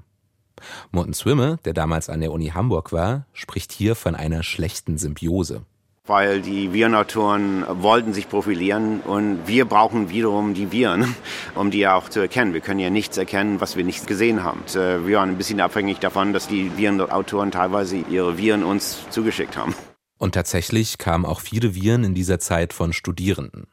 [0.92, 5.66] Morten Swimme, der damals an der Uni Hamburg war, spricht hier von einer schlechten Symbiose.
[6.08, 11.16] Weil die Virenautoren wollten sich profilieren und wir brauchen wiederum die Viren,
[11.54, 12.56] um die auch zu erkennen.
[12.56, 14.64] Wir können ja nichts erkennen, was wir nicht gesehen haben.
[14.70, 19.58] Äh, wir waren ein bisschen abhängig davon, dass die Virenautoren teilweise ihre Viren uns zugeschickt
[19.58, 19.76] haben.
[20.18, 23.68] Und tatsächlich kamen auch viele Viren in dieser Zeit von Studierenden.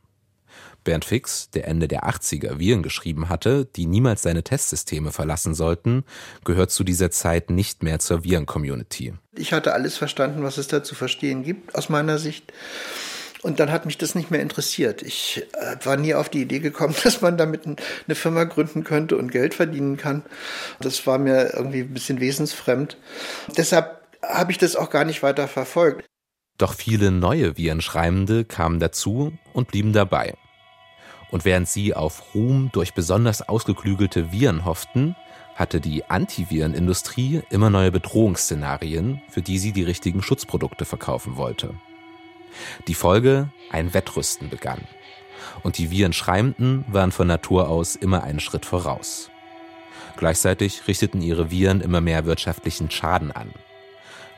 [0.85, 6.05] Bernd Fix, der Ende der 80er Viren geschrieben hatte, die niemals seine Testsysteme verlassen sollten,
[6.45, 9.15] gehört zu dieser Zeit nicht mehr zur Viren-Community.
[9.37, 12.53] Ich hatte alles verstanden, was es da zu verstehen gibt, aus meiner Sicht.
[13.43, 15.03] Und dann hat mich das nicht mehr interessiert.
[15.03, 19.17] Ich äh, war nie auf die Idee gekommen, dass man damit eine Firma gründen könnte
[19.17, 20.25] und Geld verdienen kann.
[20.81, 22.97] Das war mir irgendwie ein bisschen wesensfremd.
[23.57, 26.05] Deshalb habe ich das auch gar nicht weiter verfolgt.
[26.59, 30.35] Doch viele neue Virenschreibende kamen dazu und blieben dabei.
[31.31, 35.15] Und während sie auf Ruhm durch besonders ausgeklügelte Viren hofften,
[35.55, 41.75] hatte die Antivirenindustrie immer neue Bedrohungsszenarien, für die sie die richtigen Schutzprodukte verkaufen wollte.
[42.87, 44.81] Die Folge, ein Wettrüsten begann.
[45.63, 49.31] Und die Virenschreibenden waren von Natur aus immer einen Schritt voraus.
[50.17, 53.51] Gleichzeitig richteten ihre Viren immer mehr wirtschaftlichen Schaden an.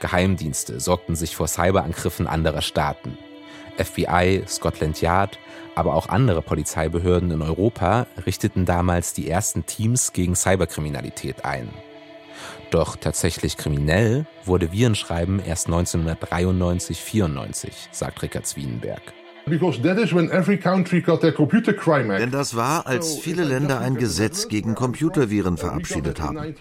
[0.01, 3.19] Geheimdienste sorgten sich vor Cyberangriffen anderer Staaten.
[3.85, 5.39] FBI, Scotland Yard,
[5.75, 11.71] aber auch andere Polizeibehörden in Europa richteten damals die ersten Teams gegen Cyberkriminalität ein.
[12.71, 19.03] Doch tatsächlich kriminell wurde Virenschreiben erst 1993-94, sagt Rickard Zwienenberg.
[22.19, 26.55] Denn das war, als viele Länder ein Gesetz gegen Computerviren verabschiedet haben.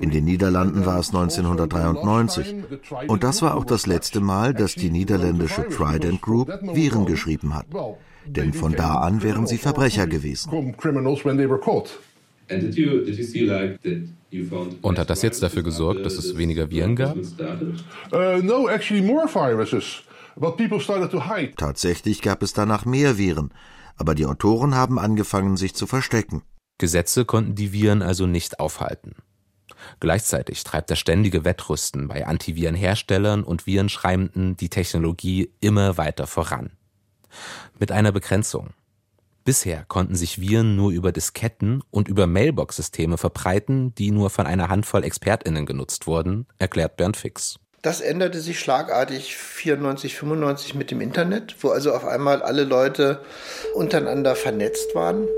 [0.00, 2.54] In den Niederlanden war es 1993.
[3.06, 7.66] Und das war auch das letzte Mal, dass die niederländische Trident Group Viren geschrieben hat.
[8.26, 10.50] Denn von da an wären sie Verbrecher gewesen.
[14.82, 17.16] Und hat das jetzt dafür gesorgt, dass es weniger Viren gab?
[17.16, 20.02] Uh, no, actually more viruses.
[21.56, 23.52] Tatsächlich gab es danach mehr Viren,
[23.96, 26.42] aber die Autoren haben angefangen, sich zu verstecken.
[26.78, 29.14] Gesetze konnten die Viren also nicht aufhalten.
[30.00, 36.70] Gleichzeitig treibt das ständige Wettrüsten bei Antivirenherstellern und Virenschreibenden die Technologie immer weiter voran.
[37.78, 38.70] Mit einer Begrenzung.
[39.44, 44.68] Bisher konnten sich Viren nur über Disketten und über Mailbox-Systeme verbreiten, die nur von einer
[44.68, 47.58] Handvoll ExpertInnen genutzt wurden, erklärt Bernd Fix.
[47.84, 53.20] Das änderte sich schlagartig 94, 95 mit dem Internet, wo also auf einmal alle Leute
[53.74, 55.28] untereinander vernetzt waren.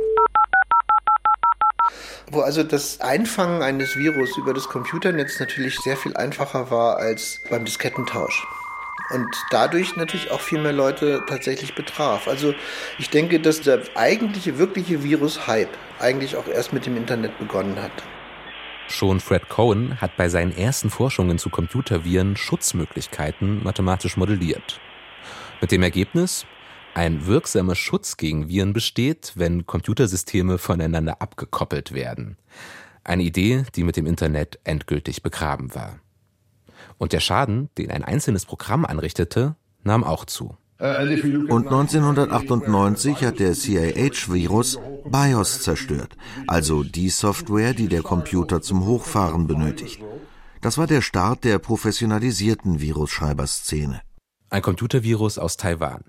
[2.30, 7.40] Wo also das Einfangen eines Virus über das Computernetz natürlich sehr viel einfacher war als
[7.51, 8.47] beim Diskettentausch
[9.11, 12.28] und dadurch natürlich auch viel mehr Leute tatsächlich betraf.
[12.28, 12.55] Also
[13.01, 18.05] ich denke, dass der eigentliche, wirkliche Virus-Hype eigentlich auch erst mit dem Internet begonnen hat.
[18.89, 24.80] Schon Fred Cohen hat bei seinen ersten Forschungen zu Computerviren Schutzmöglichkeiten mathematisch modelliert.
[25.61, 26.47] Mit dem Ergebnis,
[26.95, 32.39] ein wirksamer Schutz gegen Viren besteht, wenn Computersysteme voneinander abgekoppelt werden.
[33.05, 35.99] Eine Idee, die mit dem Internet endgültig begraben war.
[36.97, 40.57] Und der Schaden, den ein einzelnes Programm anrichtete, nahm auch zu.
[40.78, 46.16] Und 1998 hat der CAH-Virus BIOS zerstört,
[46.46, 50.02] also die Software, die der Computer zum Hochfahren benötigt.
[50.60, 54.02] Das war der Start der professionalisierten Virusschreiberszene.
[54.50, 56.04] Ein Computervirus aus Taiwan,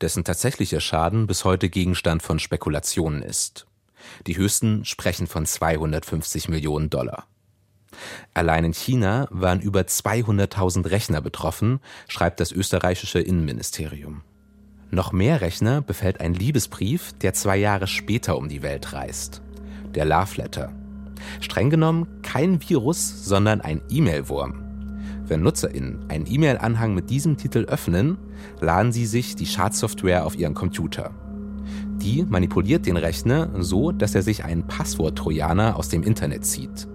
[0.00, 3.66] dessen tatsächlicher Schaden bis heute Gegenstand von Spekulationen ist.
[4.26, 7.26] Die höchsten sprechen von 250 Millionen Dollar.
[8.34, 14.22] Allein in China waren über 200.000 Rechner betroffen, schreibt das österreichische Innenministerium.
[14.90, 19.42] Noch mehr Rechner befällt ein Liebesbrief, der zwei Jahre später um die Welt reist.
[19.94, 20.72] Der Love Letter.
[21.40, 24.60] Streng genommen kein Virus, sondern ein E-Mail-Wurm.
[25.26, 28.18] Wenn NutzerInnen einen E-Mail-Anhang mit diesem Titel öffnen,
[28.60, 31.12] laden sie sich die Schadsoftware auf ihren Computer.
[31.96, 36.86] Die manipuliert den Rechner so, dass er sich einen Passwort-Trojaner aus dem Internet zieht.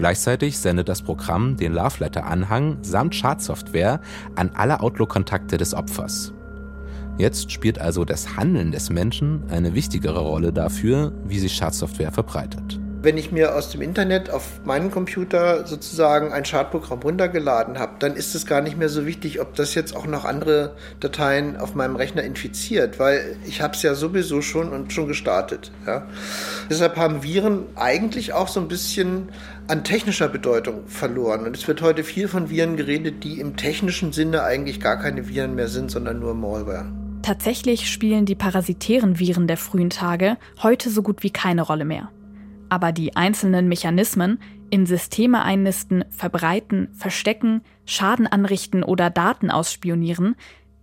[0.00, 4.00] Gleichzeitig sendet das Programm den Love Letter Anhang samt Schadsoftware
[4.34, 6.32] an alle Outlook-Kontakte des Opfers.
[7.18, 12.79] Jetzt spielt also das Handeln des Menschen eine wichtigere Rolle dafür, wie sich Schadsoftware verbreitet.
[13.02, 18.14] Wenn ich mir aus dem Internet auf meinen Computer sozusagen ein Schadprogramm runtergeladen habe, dann
[18.14, 21.74] ist es gar nicht mehr so wichtig, ob das jetzt auch noch andere Dateien auf
[21.74, 25.72] meinem Rechner infiziert, weil ich habe es ja sowieso schon und schon gestartet.
[25.86, 26.06] Ja.
[26.68, 29.30] Deshalb haben Viren eigentlich auch so ein bisschen
[29.66, 31.46] an technischer Bedeutung verloren.
[31.46, 35.26] Und es wird heute viel von Viren geredet, die im technischen Sinne eigentlich gar keine
[35.26, 36.84] Viren mehr sind, sondern nur Malware.
[37.22, 42.10] Tatsächlich spielen die parasitären Viren der frühen Tage heute so gut wie keine Rolle mehr.
[42.70, 44.40] Aber die einzelnen Mechanismen
[44.70, 50.36] in Systeme einnisten, verbreiten, verstecken, Schaden anrichten oder Daten ausspionieren,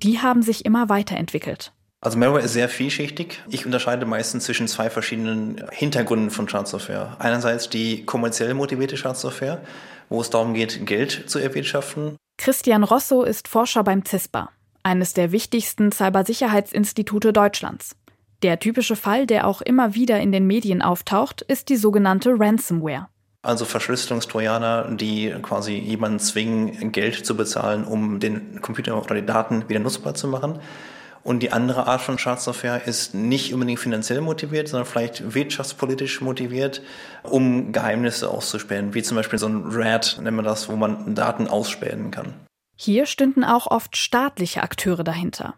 [0.04, 1.74] die haben sich immer weiterentwickelt.
[2.00, 3.42] Also Malware ist sehr vielschichtig.
[3.50, 7.16] Ich unterscheide meistens zwischen zwei verschiedenen Hintergründen von Schadsoftware.
[7.20, 9.64] Einerseits die kommerziell motivierte Schadsoftware,
[10.10, 12.16] wo es darum geht, Geld zu erwirtschaften.
[12.38, 14.52] Christian Rosso ist Forscher beim CISPA,
[14.84, 17.97] eines der wichtigsten Cybersicherheitsinstitute Deutschlands.
[18.44, 23.08] Der typische Fall, der auch immer wieder in den Medien auftaucht, ist die sogenannte Ransomware.
[23.42, 29.68] Also Verschlüsselungstrojaner, die quasi jemanden zwingen, Geld zu bezahlen, um den Computer oder die Daten
[29.70, 30.60] wieder nutzbar zu machen.
[31.24, 36.82] Und die andere Art von Schadsoftware ist nicht unbedingt finanziell motiviert, sondern vielleicht wirtschaftspolitisch motiviert,
[37.24, 41.48] um Geheimnisse auszuspähen, wie zum Beispiel so ein RAD, nennen wir das, wo man Daten
[41.48, 42.34] ausspähen kann.
[42.76, 45.56] Hier stünden auch oft staatliche Akteure dahinter.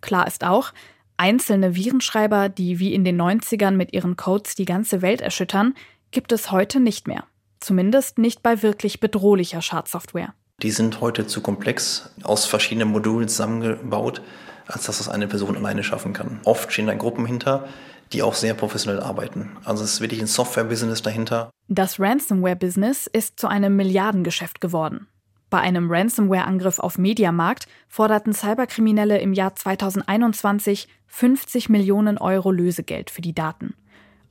[0.00, 0.72] Klar ist auch,
[1.18, 5.74] Einzelne Virenschreiber, die wie in den 90ern mit ihren Codes die ganze Welt erschüttern,
[6.10, 7.24] gibt es heute nicht mehr.
[7.60, 10.34] Zumindest nicht bei wirklich bedrohlicher Schadsoftware.
[10.62, 14.22] Die sind heute zu komplex, aus verschiedenen Modulen zusammengebaut,
[14.66, 16.40] als dass es eine Person alleine schaffen kann.
[16.44, 17.68] Oft stehen da Gruppen hinter,
[18.12, 19.56] die auch sehr professionell arbeiten.
[19.64, 21.50] Also es ist wirklich ein Software-Business dahinter.
[21.68, 25.08] Das Ransomware-Business ist zu einem Milliardengeschäft geworden.
[25.48, 33.22] Bei einem Ransomware-Angriff auf Mediamarkt forderten Cyberkriminelle im Jahr 2021 50 Millionen Euro Lösegeld für
[33.22, 33.74] die Daten.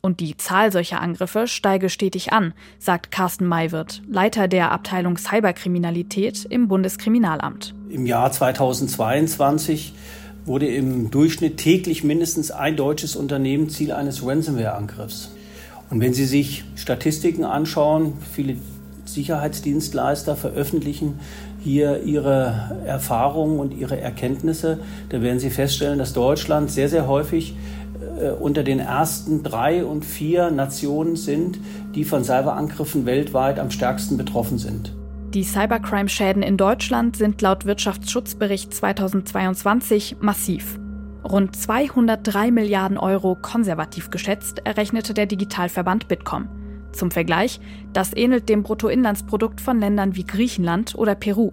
[0.01, 6.45] Und die Zahl solcher Angriffe steige stetig an, sagt Carsten Maywirth, Leiter der Abteilung Cyberkriminalität
[6.45, 7.73] im Bundeskriminalamt.
[7.89, 9.93] Im Jahr 2022
[10.45, 15.31] wurde im Durchschnitt täglich mindestens ein deutsches Unternehmen Ziel eines Ransomware-Angriffs.
[15.89, 18.57] Und wenn Sie sich Statistiken anschauen, viele
[19.05, 21.19] Sicherheitsdienstleister veröffentlichen
[21.59, 24.79] hier ihre Erfahrungen und ihre Erkenntnisse.
[25.09, 27.55] Da werden Sie feststellen, dass Deutschland sehr, sehr häufig
[28.21, 31.59] äh, unter den ersten drei und vier Nationen sind,
[31.93, 34.93] die von Cyberangriffen weltweit am stärksten betroffen sind.
[35.33, 40.79] Die Cybercrime-Schäden in Deutschland sind laut Wirtschaftsschutzbericht 2022 massiv.
[41.25, 46.47] Rund 203 Milliarden Euro konservativ geschätzt, errechnete der Digitalverband Bitkom.
[46.95, 47.59] Zum Vergleich,
[47.93, 51.51] das ähnelt dem Bruttoinlandsprodukt von Ländern wie Griechenland oder Peru.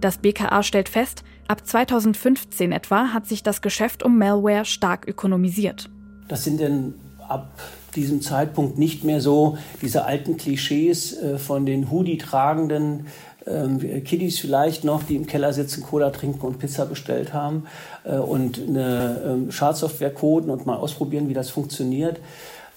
[0.00, 5.88] Das BKA stellt fest, ab 2015 etwa hat sich das Geschäft um Malware stark ökonomisiert.
[6.28, 6.94] Das sind denn
[7.28, 7.50] ab
[7.94, 13.06] diesem Zeitpunkt nicht mehr so diese alten Klischees äh, von den Hoodie-tragenden
[13.46, 17.64] ähm, Kiddies vielleicht noch, die im Keller sitzen, Cola trinken und Pizza bestellt haben
[18.04, 22.20] äh, und eine ähm, Schadsoftware coden und mal ausprobieren, wie das funktioniert,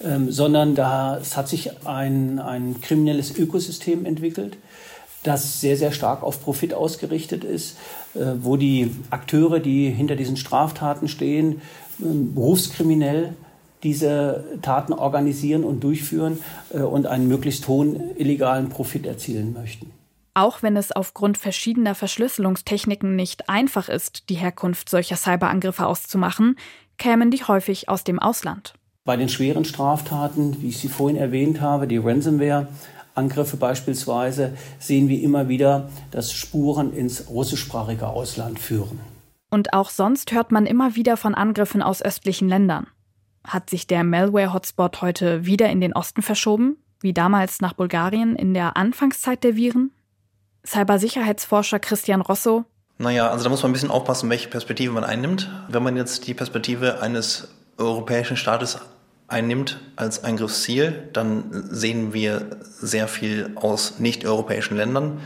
[0.04, 4.58] ähm, sondern da es hat sich ein, ein kriminelles Ökosystem entwickelt,
[5.24, 7.78] das sehr, sehr stark auf Profit ausgerichtet ist,
[8.16, 11.62] äh, wo die Akteure, die hinter diesen Straftaten stehen,
[12.02, 13.34] ähm, berufskriminell
[13.84, 16.40] diese Taten organisieren und durchführen
[16.74, 19.92] äh, und einen möglichst hohen illegalen Profit erzielen möchten.
[20.34, 26.56] Auch wenn es aufgrund verschiedener Verschlüsselungstechniken nicht einfach ist, die Herkunft solcher Cyberangriffe auszumachen,
[26.98, 28.74] kämen die häufig aus dem Ausland.
[29.06, 32.68] Bei den schweren Straftaten, wie ich sie vorhin erwähnt habe, die Ransomware,
[33.16, 39.00] Angriffe beispielsweise, sehen wir immer wieder, dass Spuren ins russischsprachige Ausland führen.
[39.50, 42.88] Und auch sonst hört man immer wieder von Angriffen aus östlichen Ländern.
[43.44, 48.54] Hat sich der Malware-Hotspot heute wieder in den Osten verschoben, wie damals nach Bulgarien in
[48.54, 49.92] der Anfangszeit der Viren?
[50.66, 52.66] Cybersicherheitsforscher Christian Rosso.
[52.98, 55.50] Naja, also da muss man ein bisschen aufpassen, welche Perspektive man einnimmt.
[55.70, 57.48] Wenn man jetzt die Perspektive eines
[57.80, 58.80] europäischen Staates
[59.28, 65.20] einnimmt als Eingriffsziel, dann sehen wir sehr viel aus nicht-europäischen Ländern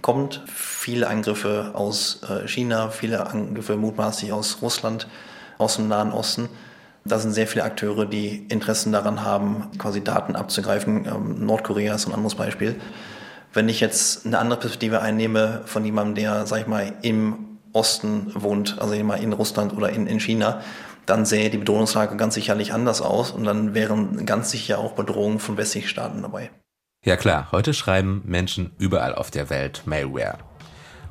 [0.00, 0.42] kommt.
[0.46, 5.08] Viele Angriffe aus äh, China, viele Angriffe mutmaßlich aus Russland,
[5.58, 6.48] aus dem Nahen Osten.
[7.04, 11.06] Da sind sehr viele Akteure, die Interessen daran haben, quasi Daten abzugreifen.
[11.06, 12.76] Ähm, Nordkorea ist ein anderes Beispiel.
[13.52, 18.30] Wenn ich jetzt eine andere Perspektive einnehme von jemandem, der, sag ich mal, im Osten
[18.34, 20.60] wohnt, also in Russland oder in, in China,
[21.08, 25.38] dann sähe die Bedrohungslage ganz sicherlich anders aus und dann wären ganz sicher auch Bedrohungen
[25.38, 26.50] von westlichen Staaten dabei.
[27.04, 30.38] Ja klar, heute schreiben Menschen überall auf der Welt Malware.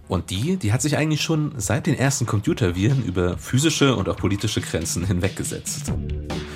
[0.08, 4.16] Und die, die hat sich eigentlich schon seit den ersten Computerviren über physische und auch
[4.16, 5.92] politische Grenzen hinweggesetzt.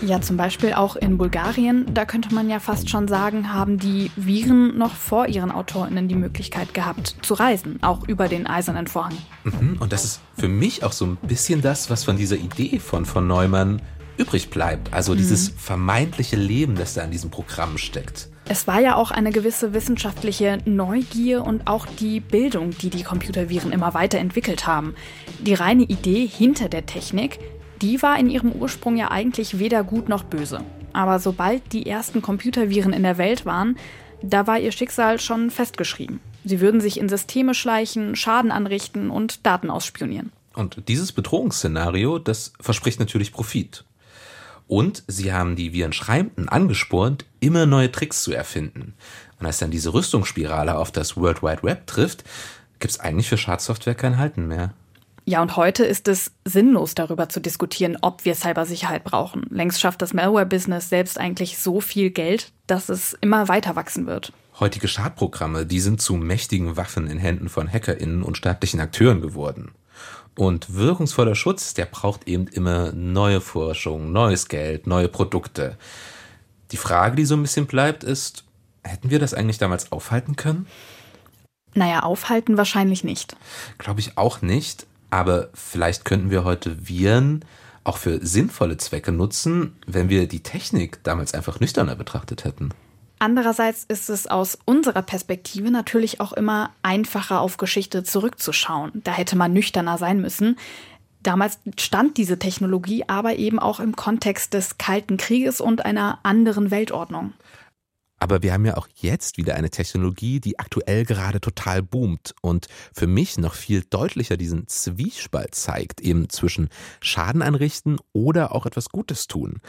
[0.01, 4.09] Ja, zum Beispiel auch in Bulgarien, da könnte man ja fast schon sagen, haben die
[4.15, 9.13] Viren noch vor ihren AutorInnen die Möglichkeit gehabt, zu reisen, auch über den eisernen Vorhang.
[9.43, 12.79] Mhm, und das ist für mich auch so ein bisschen das, was von dieser Idee
[12.79, 13.81] von von Neumann
[14.17, 14.91] übrig bleibt.
[14.91, 15.17] Also mhm.
[15.17, 18.30] dieses vermeintliche Leben, das da in diesem Programm steckt.
[18.47, 23.71] Es war ja auch eine gewisse wissenschaftliche Neugier und auch die Bildung, die die Computerviren
[23.71, 24.95] immer weiterentwickelt haben.
[25.39, 27.39] Die reine Idee hinter der Technik,
[27.81, 30.61] die war in ihrem Ursprung ja eigentlich weder gut noch böse.
[30.93, 33.77] Aber sobald die ersten Computerviren in der Welt waren,
[34.21, 36.19] da war ihr Schicksal schon festgeschrieben.
[36.43, 40.31] Sie würden sich in Systeme schleichen, Schaden anrichten und Daten ausspionieren.
[40.53, 43.85] Und dieses Bedrohungsszenario, das verspricht natürlich Profit.
[44.67, 48.93] Und sie haben die Virenschreibenden angespornt, immer neue Tricks zu erfinden.
[49.39, 52.23] Und als dann diese Rüstungsspirale auf das World Wide Web trifft,
[52.79, 54.73] gibt es eigentlich für Schadsoftware kein Halten mehr.
[55.25, 59.45] Ja, und heute ist es sinnlos darüber zu diskutieren, ob wir Cybersicherheit brauchen.
[59.49, 64.33] Längst schafft das Malware-Business selbst eigentlich so viel Geld, dass es immer weiter wachsen wird.
[64.59, 69.71] Heutige Schadprogramme, die sind zu mächtigen Waffen in Händen von HackerInnen und staatlichen Akteuren geworden.
[70.37, 75.77] Und wirkungsvoller Schutz, der braucht eben immer neue Forschung, neues Geld, neue Produkte.
[76.71, 78.45] Die Frage, die so ein bisschen bleibt, ist,
[78.83, 80.67] hätten wir das eigentlich damals aufhalten können?
[81.73, 83.35] Naja, aufhalten wahrscheinlich nicht.
[83.77, 84.87] Glaube ich auch nicht.
[85.09, 87.43] Aber vielleicht könnten wir heute Viren
[87.83, 92.73] auch für sinnvolle Zwecke nutzen, wenn wir die Technik damals einfach nüchterner betrachtet hätten.
[93.21, 99.03] Andererseits ist es aus unserer Perspektive natürlich auch immer einfacher auf Geschichte zurückzuschauen.
[99.03, 100.57] Da hätte man nüchterner sein müssen.
[101.21, 106.71] Damals stand diese Technologie aber eben auch im Kontext des Kalten Krieges und einer anderen
[106.71, 107.33] Weltordnung.
[108.17, 112.69] Aber wir haben ja auch jetzt wieder eine Technologie, die aktuell gerade total boomt und
[112.91, 116.69] für mich noch viel deutlicher diesen Zwiespalt zeigt, eben zwischen
[117.01, 119.59] Schaden anrichten oder auch etwas Gutes tun,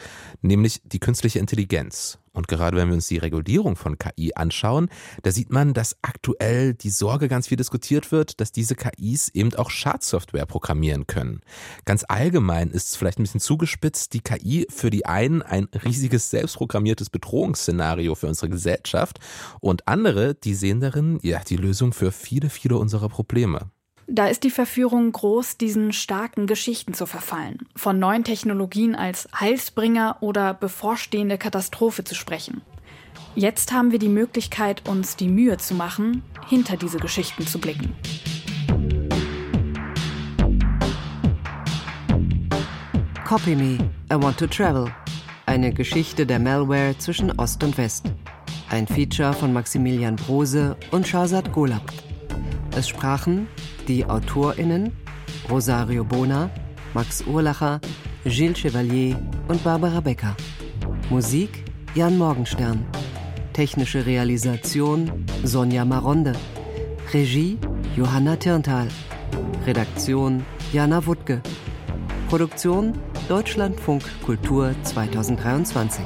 [0.40, 2.18] nämlich die künstliche Intelligenz.
[2.32, 4.88] Und gerade wenn wir uns die Regulierung von KI anschauen,
[5.22, 9.54] da sieht man, dass aktuell die Sorge ganz viel diskutiert wird, dass diese KIs eben
[9.54, 11.40] auch Schadsoftware programmieren können.
[11.84, 16.30] Ganz allgemein ist es vielleicht ein bisschen zugespitzt, die KI für die einen ein riesiges
[16.30, 19.18] selbstprogrammiertes Bedrohungsszenario für unsere Gesellschaft
[19.60, 23.70] und andere, die sehen darin ja die Lösung für viele, viele unserer Probleme.
[24.14, 30.18] Da ist die Verführung groß, diesen starken Geschichten zu verfallen, von neuen Technologien als Heilsbringer
[30.20, 32.60] oder bevorstehende Katastrophe zu sprechen.
[33.36, 37.96] Jetzt haben wir die Möglichkeit, uns die Mühe zu machen, hinter diese Geschichten zu blicken.
[43.24, 43.78] Copy Me,
[44.12, 44.94] I Want to Travel.
[45.46, 48.12] Eine Geschichte der Malware zwischen Ost und West.
[48.68, 51.90] Ein Feature von Maximilian Brose und Shahzad Golab.
[52.76, 53.48] Es sprachen
[53.88, 54.92] die AutorInnen
[55.50, 56.50] Rosario Bona,
[56.94, 57.80] Max Urlacher,
[58.24, 59.16] Gilles Chevalier
[59.48, 60.36] und Barbara Becker.
[61.10, 61.64] Musik
[61.94, 62.86] Jan Morgenstern.
[63.52, 65.10] Technische Realisation
[65.44, 66.32] Sonja Maronde.
[67.12, 67.58] Regie
[67.96, 68.88] Johanna Tirntal.
[69.66, 71.42] Redaktion Jana Wuttke.
[72.28, 72.94] Produktion
[73.28, 76.04] Deutschlandfunk Kultur 2023.